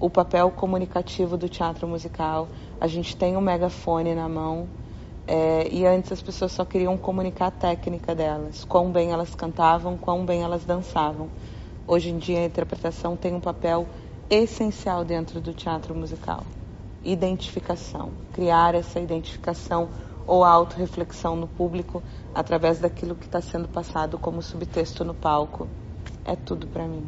[0.00, 2.48] o papel comunicativo do teatro musical.
[2.80, 4.68] A gente tem um megafone na mão
[5.28, 9.96] é, e antes as pessoas só queriam comunicar a técnica delas, quão bem elas cantavam,
[9.96, 11.30] quão bem elas dançavam.
[11.86, 13.86] Hoje em dia a interpretação tem um papel
[14.28, 16.42] essencial dentro do teatro musical.
[17.04, 19.88] Identificação, criar essa identificação
[20.26, 22.02] ou autorreflexão no público
[22.34, 25.68] através daquilo que está sendo passado como subtexto no palco.
[26.24, 27.04] É tudo para mim.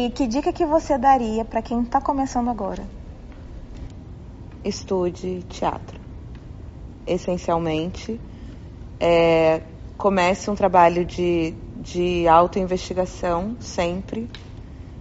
[0.00, 2.84] E que dica que você daria para quem está começando agora?
[4.64, 6.00] Estude teatro.
[7.06, 8.20] Essencialmente,
[9.00, 9.62] é,
[9.96, 14.30] comece um trabalho de, de autoinvestigação sempre.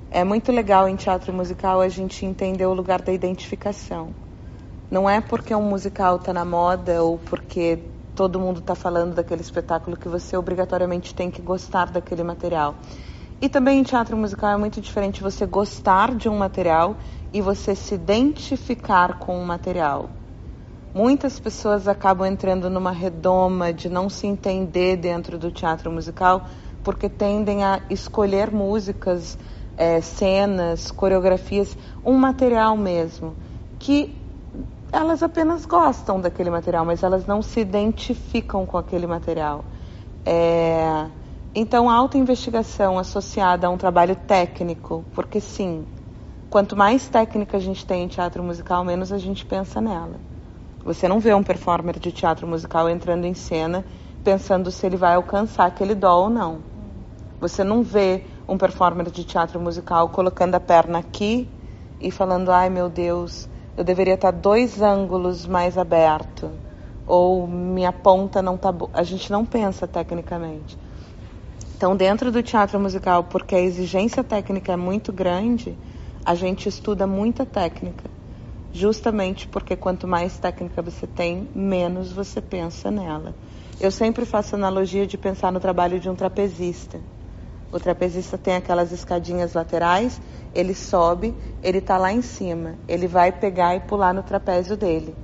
[0.10, 4.14] É muito legal em teatro musical a gente entender o lugar da identificação.
[4.92, 7.80] Não é porque um musical está na moda ou porque
[8.14, 12.76] todo mundo está falando daquele espetáculo que você obrigatoriamente tem que gostar daquele material
[13.42, 16.96] e também em teatro musical é muito diferente você gostar de um material
[17.34, 20.12] e você se identificar com o um material.
[20.94, 26.46] Muitas pessoas acabam entrando numa redoma de não se entender dentro do teatro musical
[26.84, 29.40] porque tendem a escolher músicas
[29.76, 31.76] é, cenas, coreografias,
[32.06, 33.36] um material mesmo,
[33.80, 34.21] que
[34.92, 39.64] elas apenas gostam daquele material, mas elas não se identificam com aquele material.
[40.26, 41.10] É,
[41.56, 45.88] então, a autoinvestigação associada a um trabalho técnico, porque sim,
[46.50, 50.20] quanto mais técnica a gente tem em teatro musical, menos a gente pensa nela.
[50.84, 53.86] Você não vê um performer de teatro musical entrando em cena
[54.24, 56.64] pensando se ele vai alcançar aquele dó ou não.
[57.40, 61.50] Você não vê um performer de teatro musical colocando a perna aqui
[62.00, 66.52] e falando: ai meu Deus, eu deveria estar dois ângulos mais aberto,
[67.06, 68.90] ou minha ponta não está boa.
[68.94, 70.78] A gente não pensa tecnicamente.
[71.76, 75.78] Então, dentro do teatro musical, porque a exigência técnica é muito grande,
[76.24, 78.10] a gente estuda muita técnica.
[78.72, 83.36] Justamente porque quanto mais técnica você tem, menos você pensa nela.
[83.80, 87.02] Eu sempre faço analogia de pensar no trabalho de um trapezista.
[87.72, 90.22] O trapezista tem aquelas escadinhas laterais,
[90.54, 95.16] ele sobe, ele está lá em cima, ele vai pegar e pular no trapézio dele.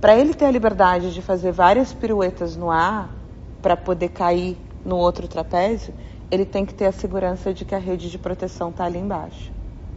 [0.00, 3.14] Para ele ter a liberdade de fazer várias piruetas no ar,
[3.60, 5.92] para poder cair no outro trapézio,
[6.30, 9.52] ele tem que ter a segurança de que a rede de proteção está ali embaixo.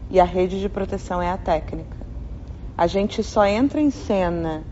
[0.09, 1.95] E a rede de proteção é a técnica.
[2.77, 4.63] A gente só entra em cena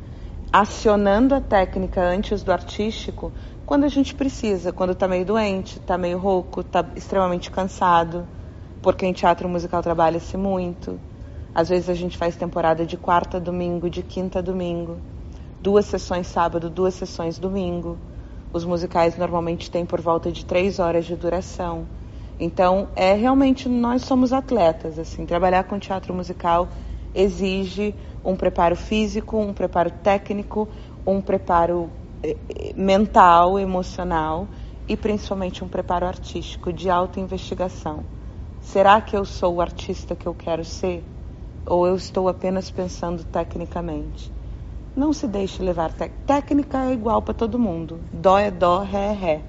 [0.52, 3.32] acionando a técnica antes do artístico
[3.66, 8.28] quando a gente precisa, quando está meio doente, está meio rouco, está extremamente cansado,
[8.82, 11.00] porque em teatro musical trabalha-se muito.
[11.54, 14.98] Às vezes a gente faz temporada de quarta a domingo, de quinta domingo,
[15.62, 17.98] duas sessões sábado, duas sessões domingo.
[18.54, 21.88] Os musicais normalmente têm por volta de três horas de duração.
[22.40, 26.68] Então, é realmente nós somos atletas, assim, trabalhar com teatro musical
[27.14, 27.94] exige
[28.24, 30.68] um preparo físico, um preparo técnico,
[31.06, 31.90] um preparo
[32.76, 34.48] mental, emocional
[34.88, 38.04] e principalmente um preparo artístico de autoinvestigação.
[38.62, 41.04] Será que eu sou o artista que eu quero ser?
[41.66, 44.32] Ou eu estou apenas pensando tecnicamente?
[44.96, 45.94] Não se deixe levar.
[46.26, 48.00] Técnica é igual para todo mundo.
[48.12, 49.42] Dó é dó, ré é ré.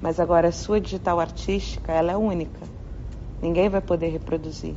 [0.00, 2.60] Mas agora a sua digital artística, ela é única.
[3.40, 4.74] Ninguém vai poder reproduzir.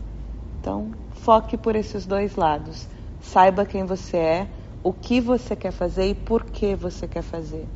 [0.60, 2.88] Então, foque por esses dois lados.
[3.22, 4.48] Saiba quem você é,
[4.84, 7.68] o que você quer fazer e por que você quer fazer.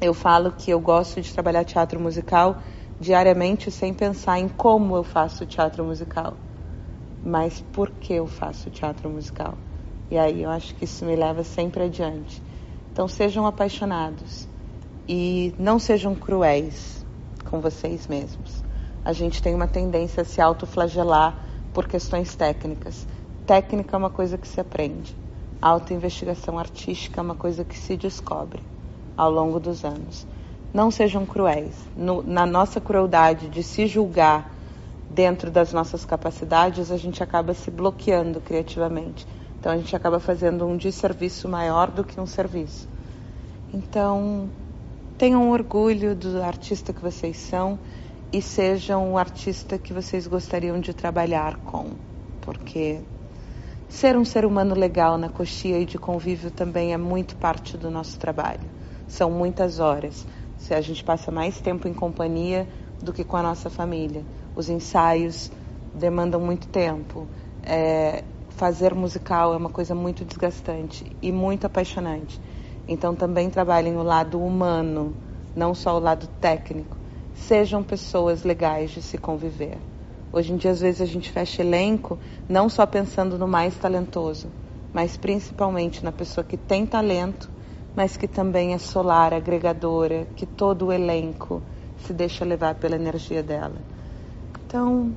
[0.00, 2.62] Eu falo que eu gosto de trabalhar teatro musical
[3.00, 6.36] diariamente sem pensar em como eu faço teatro musical,
[7.24, 9.58] mas por que eu faço teatro musical.
[10.10, 12.40] E aí eu acho que isso me leva sempre adiante.
[12.92, 14.48] Então sejam apaixonados
[15.08, 17.04] e não sejam cruéis
[17.44, 18.62] com vocês mesmos.
[19.04, 21.36] A gente tem uma tendência a se autoflagelar
[21.72, 23.06] por questões técnicas.
[23.46, 25.16] Técnica é uma coisa que se aprende.
[25.60, 28.62] A autoinvestigação artística é uma coisa que se descobre
[29.16, 30.26] ao longo dos anos.
[30.72, 31.74] Não sejam cruéis.
[31.96, 34.52] No, na nossa crueldade de se julgar
[35.10, 39.26] dentro das nossas capacidades, a gente acaba se bloqueando criativamente.
[39.58, 42.88] Então a gente acaba fazendo um desserviço maior do que um serviço.
[43.74, 44.48] Então,
[45.18, 47.78] tenham orgulho do artista que vocês são
[48.32, 51.90] e sejam o artista que vocês gostariam de trabalhar com,
[52.40, 53.00] porque
[53.88, 57.90] Ser um ser humano legal na coxia e de convívio também é muito parte do
[57.90, 58.70] nosso trabalho.
[59.08, 60.26] São muitas horas.
[60.58, 62.68] Se a gente passa mais tempo em companhia
[63.02, 64.24] do que com a nossa família.
[64.54, 65.50] Os ensaios
[65.94, 67.26] demandam muito tempo.
[67.62, 72.38] É, fazer musical é uma coisa muito desgastante e muito apaixonante.
[72.86, 75.16] Então também trabalhem o lado humano,
[75.56, 76.96] não só o lado técnico.
[77.34, 79.78] Sejam pessoas legais de se conviver.
[80.32, 82.18] Hoje em dia, às vezes, a gente fecha elenco
[82.48, 84.52] não só pensando no mais talentoso,
[84.92, 87.50] mas principalmente na pessoa que tem talento,
[87.96, 91.62] mas que também é solar, agregadora, que todo o elenco
[92.04, 93.76] se deixa levar pela energia dela.
[94.66, 95.16] Então,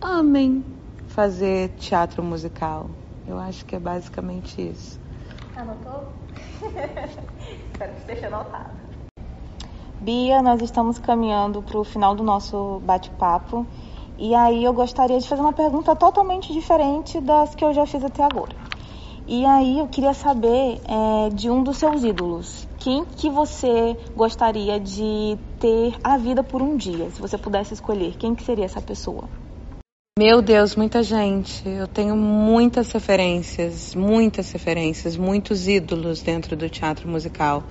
[0.00, 0.64] amem
[1.06, 2.88] fazer teatro musical.
[3.26, 4.98] Eu acho que é basicamente isso.
[5.54, 6.12] Anotou?
[7.72, 8.78] Espero que esteja anotado.
[10.00, 13.66] Bia, nós estamos caminhando para o final do nosso bate-papo
[14.18, 18.02] e aí eu gostaria de fazer uma pergunta totalmente diferente das que eu já fiz
[18.02, 18.54] até agora.
[19.28, 22.66] E aí eu queria saber é, de um dos seus ídolos.
[22.78, 27.10] Quem que você gostaria de ter a vida por um dia?
[27.10, 29.24] Se você pudesse escolher, quem que seria essa pessoa?
[30.18, 31.62] Meu Deus, muita gente.
[31.68, 37.62] Eu tenho muitas referências, muitas referências, muitos ídolos dentro do teatro musical.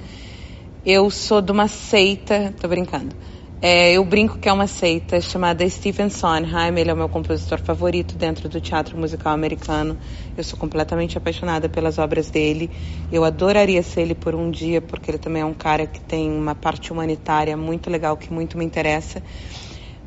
[0.86, 3.14] Eu sou de uma seita, tô brincando
[3.60, 7.60] é, eu brinco que é uma seita chamada Stephen Sondheim, ele é o meu compositor
[7.60, 9.98] favorito dentro do teatro musical americano.
[10.38, 12.70] Eu sou completamente apaixonada pelas obras dele.
[13.12, 16.30] Eu adoraria ser ele por um dia, porque ele também é um cara que tem
[16.30, 19.24] uma parte humanitária muito legal, que muito me interessa.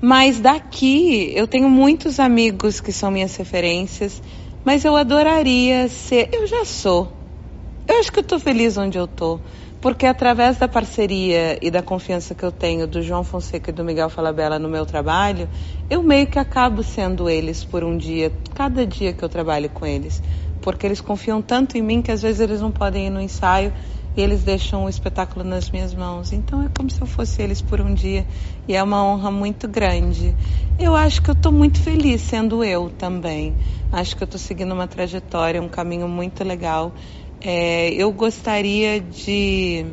[0.00, 4.22] Mas daqui eu tenho muitos amigos que são minhas referências,
[4.64, 6.30] mas eu adoraria ser.
[6.32, 7.20] Eu já sou.
[7.88, 9.42] Eu acho que eu feliz onde eu estou.
[9.80, 13.82] Porque através da parceria e da confiança que eu tenho do João Fonseca e do
[13.82, 15.48] Miguel Falabella no meu trabalho,
[15.88, 19.86] eu meio que acabo sendo eles por um dia, cada dia que eu trabalho com
[19.86, 20.22] eles.
[20.60, 23.72] Porque eles confiam tanto em mim que às vezes eles não podem ir no ensaio
[24.14, 26.30] e eles deixam o espetáculo nas minhas mãos.
[26.30, 28.26] Então é como se eu fosse eles por um dia
[28.68, 30.36] e é uma honra muito grande.
[30.78, 33.56] Eu acho que eu estou muito feliz sendo eu também.
[33.90, 36.94] Acho que eu estou seguindo uma trajetória, um caminho muito legal.
[37.42, 39.86] É, eu gostaria de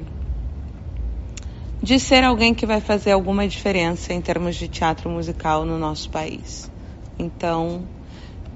[1.82, 6.10] de ser alguém que vai fazer alguma diferença em termos de teatro musical no nosso
[6.10, 6.70] país.
[7.18, 7.88] Então,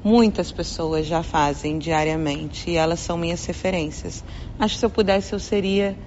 [0.03, 4.25] muitas pessoas já fazem diariamente e elas são minhas referências.
[4.59, 5.97] Acho que se eu pudesse eu seria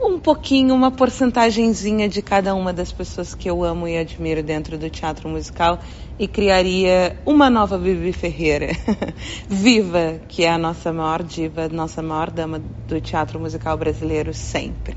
[0.00, 4.78] um pouquinho, uma porcentagemzinha de cada uma das pessoas que eu amo e admiro dentro
[4.78, 5.78] do teatro musical
[6.18, 8.68] e criaria uma nova Bibi Ferreira,
[9.48, 14.96] viva, que é a nossa maior diva, nossa maior dama do teatro musical brasileiro sempre.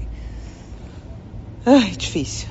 [1.66, 2.47] Ai, difícil.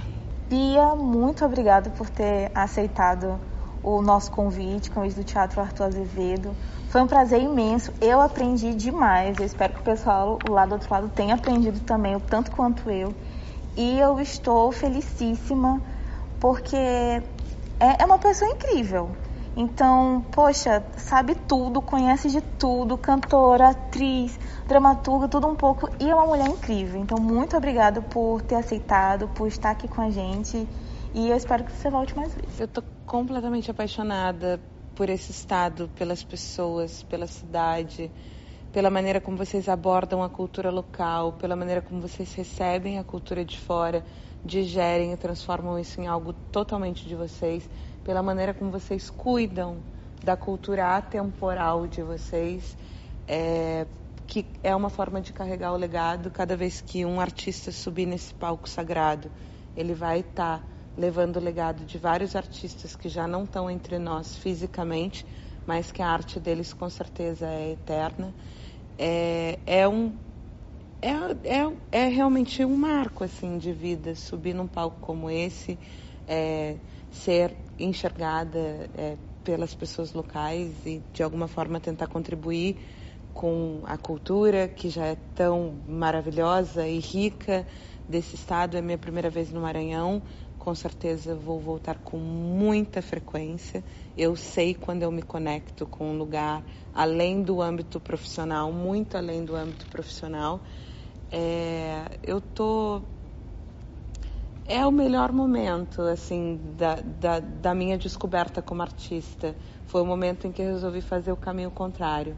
[0.49, 3.41] Bia, muito obrigada por ter aceitado
[3.83, 6.57] o nosso convite, convite do Teatro Arthur Azevedo.
[6.89, 7.93] Foi um prazer imenso.
[8.01, 9.39] Eu aprendi demais.
[9.39, 12.91] Eu espero que o pessoal lá do outro lado tenha aprendido também, o tanto quanto
[12.91, 13.15] eu.
[13.77, 15.83] E eu estou felicíssima
[16.41, 17.23] porque
[17.85, 19.15] é, é uma pessoa incrível.
[19.57, 26.15] Então, poxa, sabe tudo, conhece de tudo, cantora, atriz, dramaturga, tudo um pouco, e é
[26.15, 27.01] uma mulher incrível.
[27.01, 30.69] Então, muito obrigada por ter aceitado, por estar aqui com a gente,
[31.15, 32.59] e eu espero que você volte mais vezes.
[32.59, 34.61] Eu tô completamente apaixonada
[34.97, 38.11] por esse estado, pelas pessoas, pela cidade,
[38.75, 43.45] pela maneira como vocês abordam a cultura local, pela maneira como vocês recebem a cultura
[43.45, 44.05] de fora,
[44.45, 47.71] digerem e transformam isso em algo totalmente de vocês,
[48.03, 49.77] pela maneira como vocês cuidam
[50.25, 52.77] da cultura atemporal de vocês,
[53.29, 53.87] é,
[54.27, 56.29] que é uma forma de carregar o legado.
[56.33, 59.31] Cada vez que um artista subir nesse palco sagrado,
[59.77, 60.65] ele vai estar tá
[60.99, 65.25] levando o legado de vários artistas que já não estão entre nós fisicamente,
[65.65, 68.35] mas que a arte deles com certeza é eterna.
[68.99, 70.13] É, é um
[71.05, 75.79] é, é, é realmente um marco assim de vida subir num palco como esse,
[76.27, 76.77] é,
[77.11, 82.79] ser enxergada é, pelas pessoas locais e de alguma forma tentar contribuir
[83.35, 87.67] com a cultura que já é tão maravilhosa e rica
[88.09, 88.77] desse estado.
[88.77, 90.23] É minha primeira vez no Maranhão,
[90.59, 93.85] com certeza vou voltar com muita frequência.
[94.17, 99.45] Eu sei quando eu me conecto com um lugar além do âmbito profissional, muito além
[99.45, 100.63] do âmbito profissional.
[101.31, 103.03] É, eu tô
[104.67, 109.55] é o melhor momento assim da, da, da minha descoberta como artista.
[109.87, 112.37] Foi o momento em que eu resolvi fazer o caminho contrário.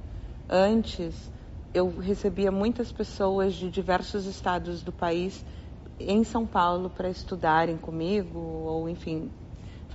[0.48, 1.30] Antes
[1.72, 5.44] eu recebia muitas pessoas de diversos estados do país
[6.00, 9.30] em São Paulo para estudarem comigo ou, enfim,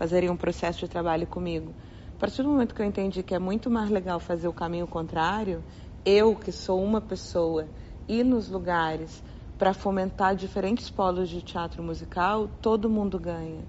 [0.02, 1.76] fazerem um processo de trabalho comigo.
[2.18, 4.88] A partir do momento que eu entendi que é muito mais legal fazer o caminho
[4.88, 5.64] contrário,
[6.04, 7.68] eu, que sou uma pessoa,
[8.08, 9.24] ir nos lugares
[9.60, 13.64] para fomentar diferentes polos de teatro musical, todo mundo ganha.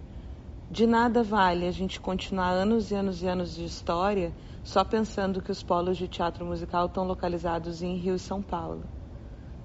[0.70, 4.33] De nada vale a gente continuar anos e anos e anos de história
[4.64, 8.85] só pensando que os polos de teatro musical estão localizados em Rio e São Paulo.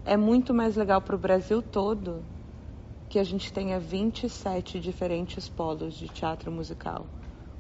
[0.04, 2.26] É muito mais legal para o Brasil todo
[3.10, 7.06] que a gente tenha 27 diferentes polos de teatro musical.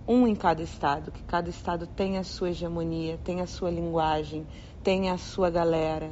[0.08, 4.46] Um em cada estado, que cada estado tenha a sua hegemonia, tenha a sua linguagem,
[4.84, 6.12] tenha a sua galera,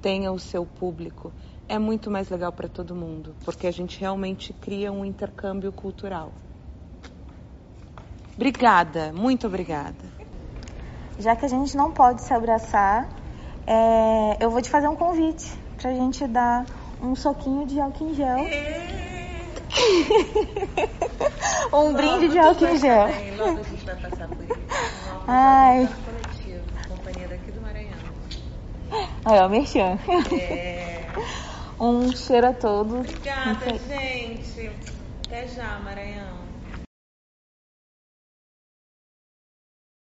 [0.00, 1.32] tenha o seu público.
[1.68, 6.32] É muito mais legal para todo mundo, porque a gente realmente cria um intercâmbio cultural.
[8.34, 10.12] Obrigada, muito obrigada.
[11.18, 13.08] Já que a gente não pode se abraçar,
[13.66, 16.66] é, eu vou te fazer um convite para a gente dar
[17.04, 18.38] um soquinho de álcool em gel.
[21.72, 23.08] um brinde de álcool em gel.
[23.36, 24.54] Logo a gente vai passar por isso.
[25.28, 25.86] Ai.
[26.04, 27.98] Coletivo, companhia daqui do Maranhão.
[29.24, 29.98] Olha, o merchan.
[30.40, 31.04] É.
[31.78, 33.00] Um cheiro a todos.
[33.00, 34.70] Obrigada, gente.
[35.26, 36.33] Até já, Maranhão.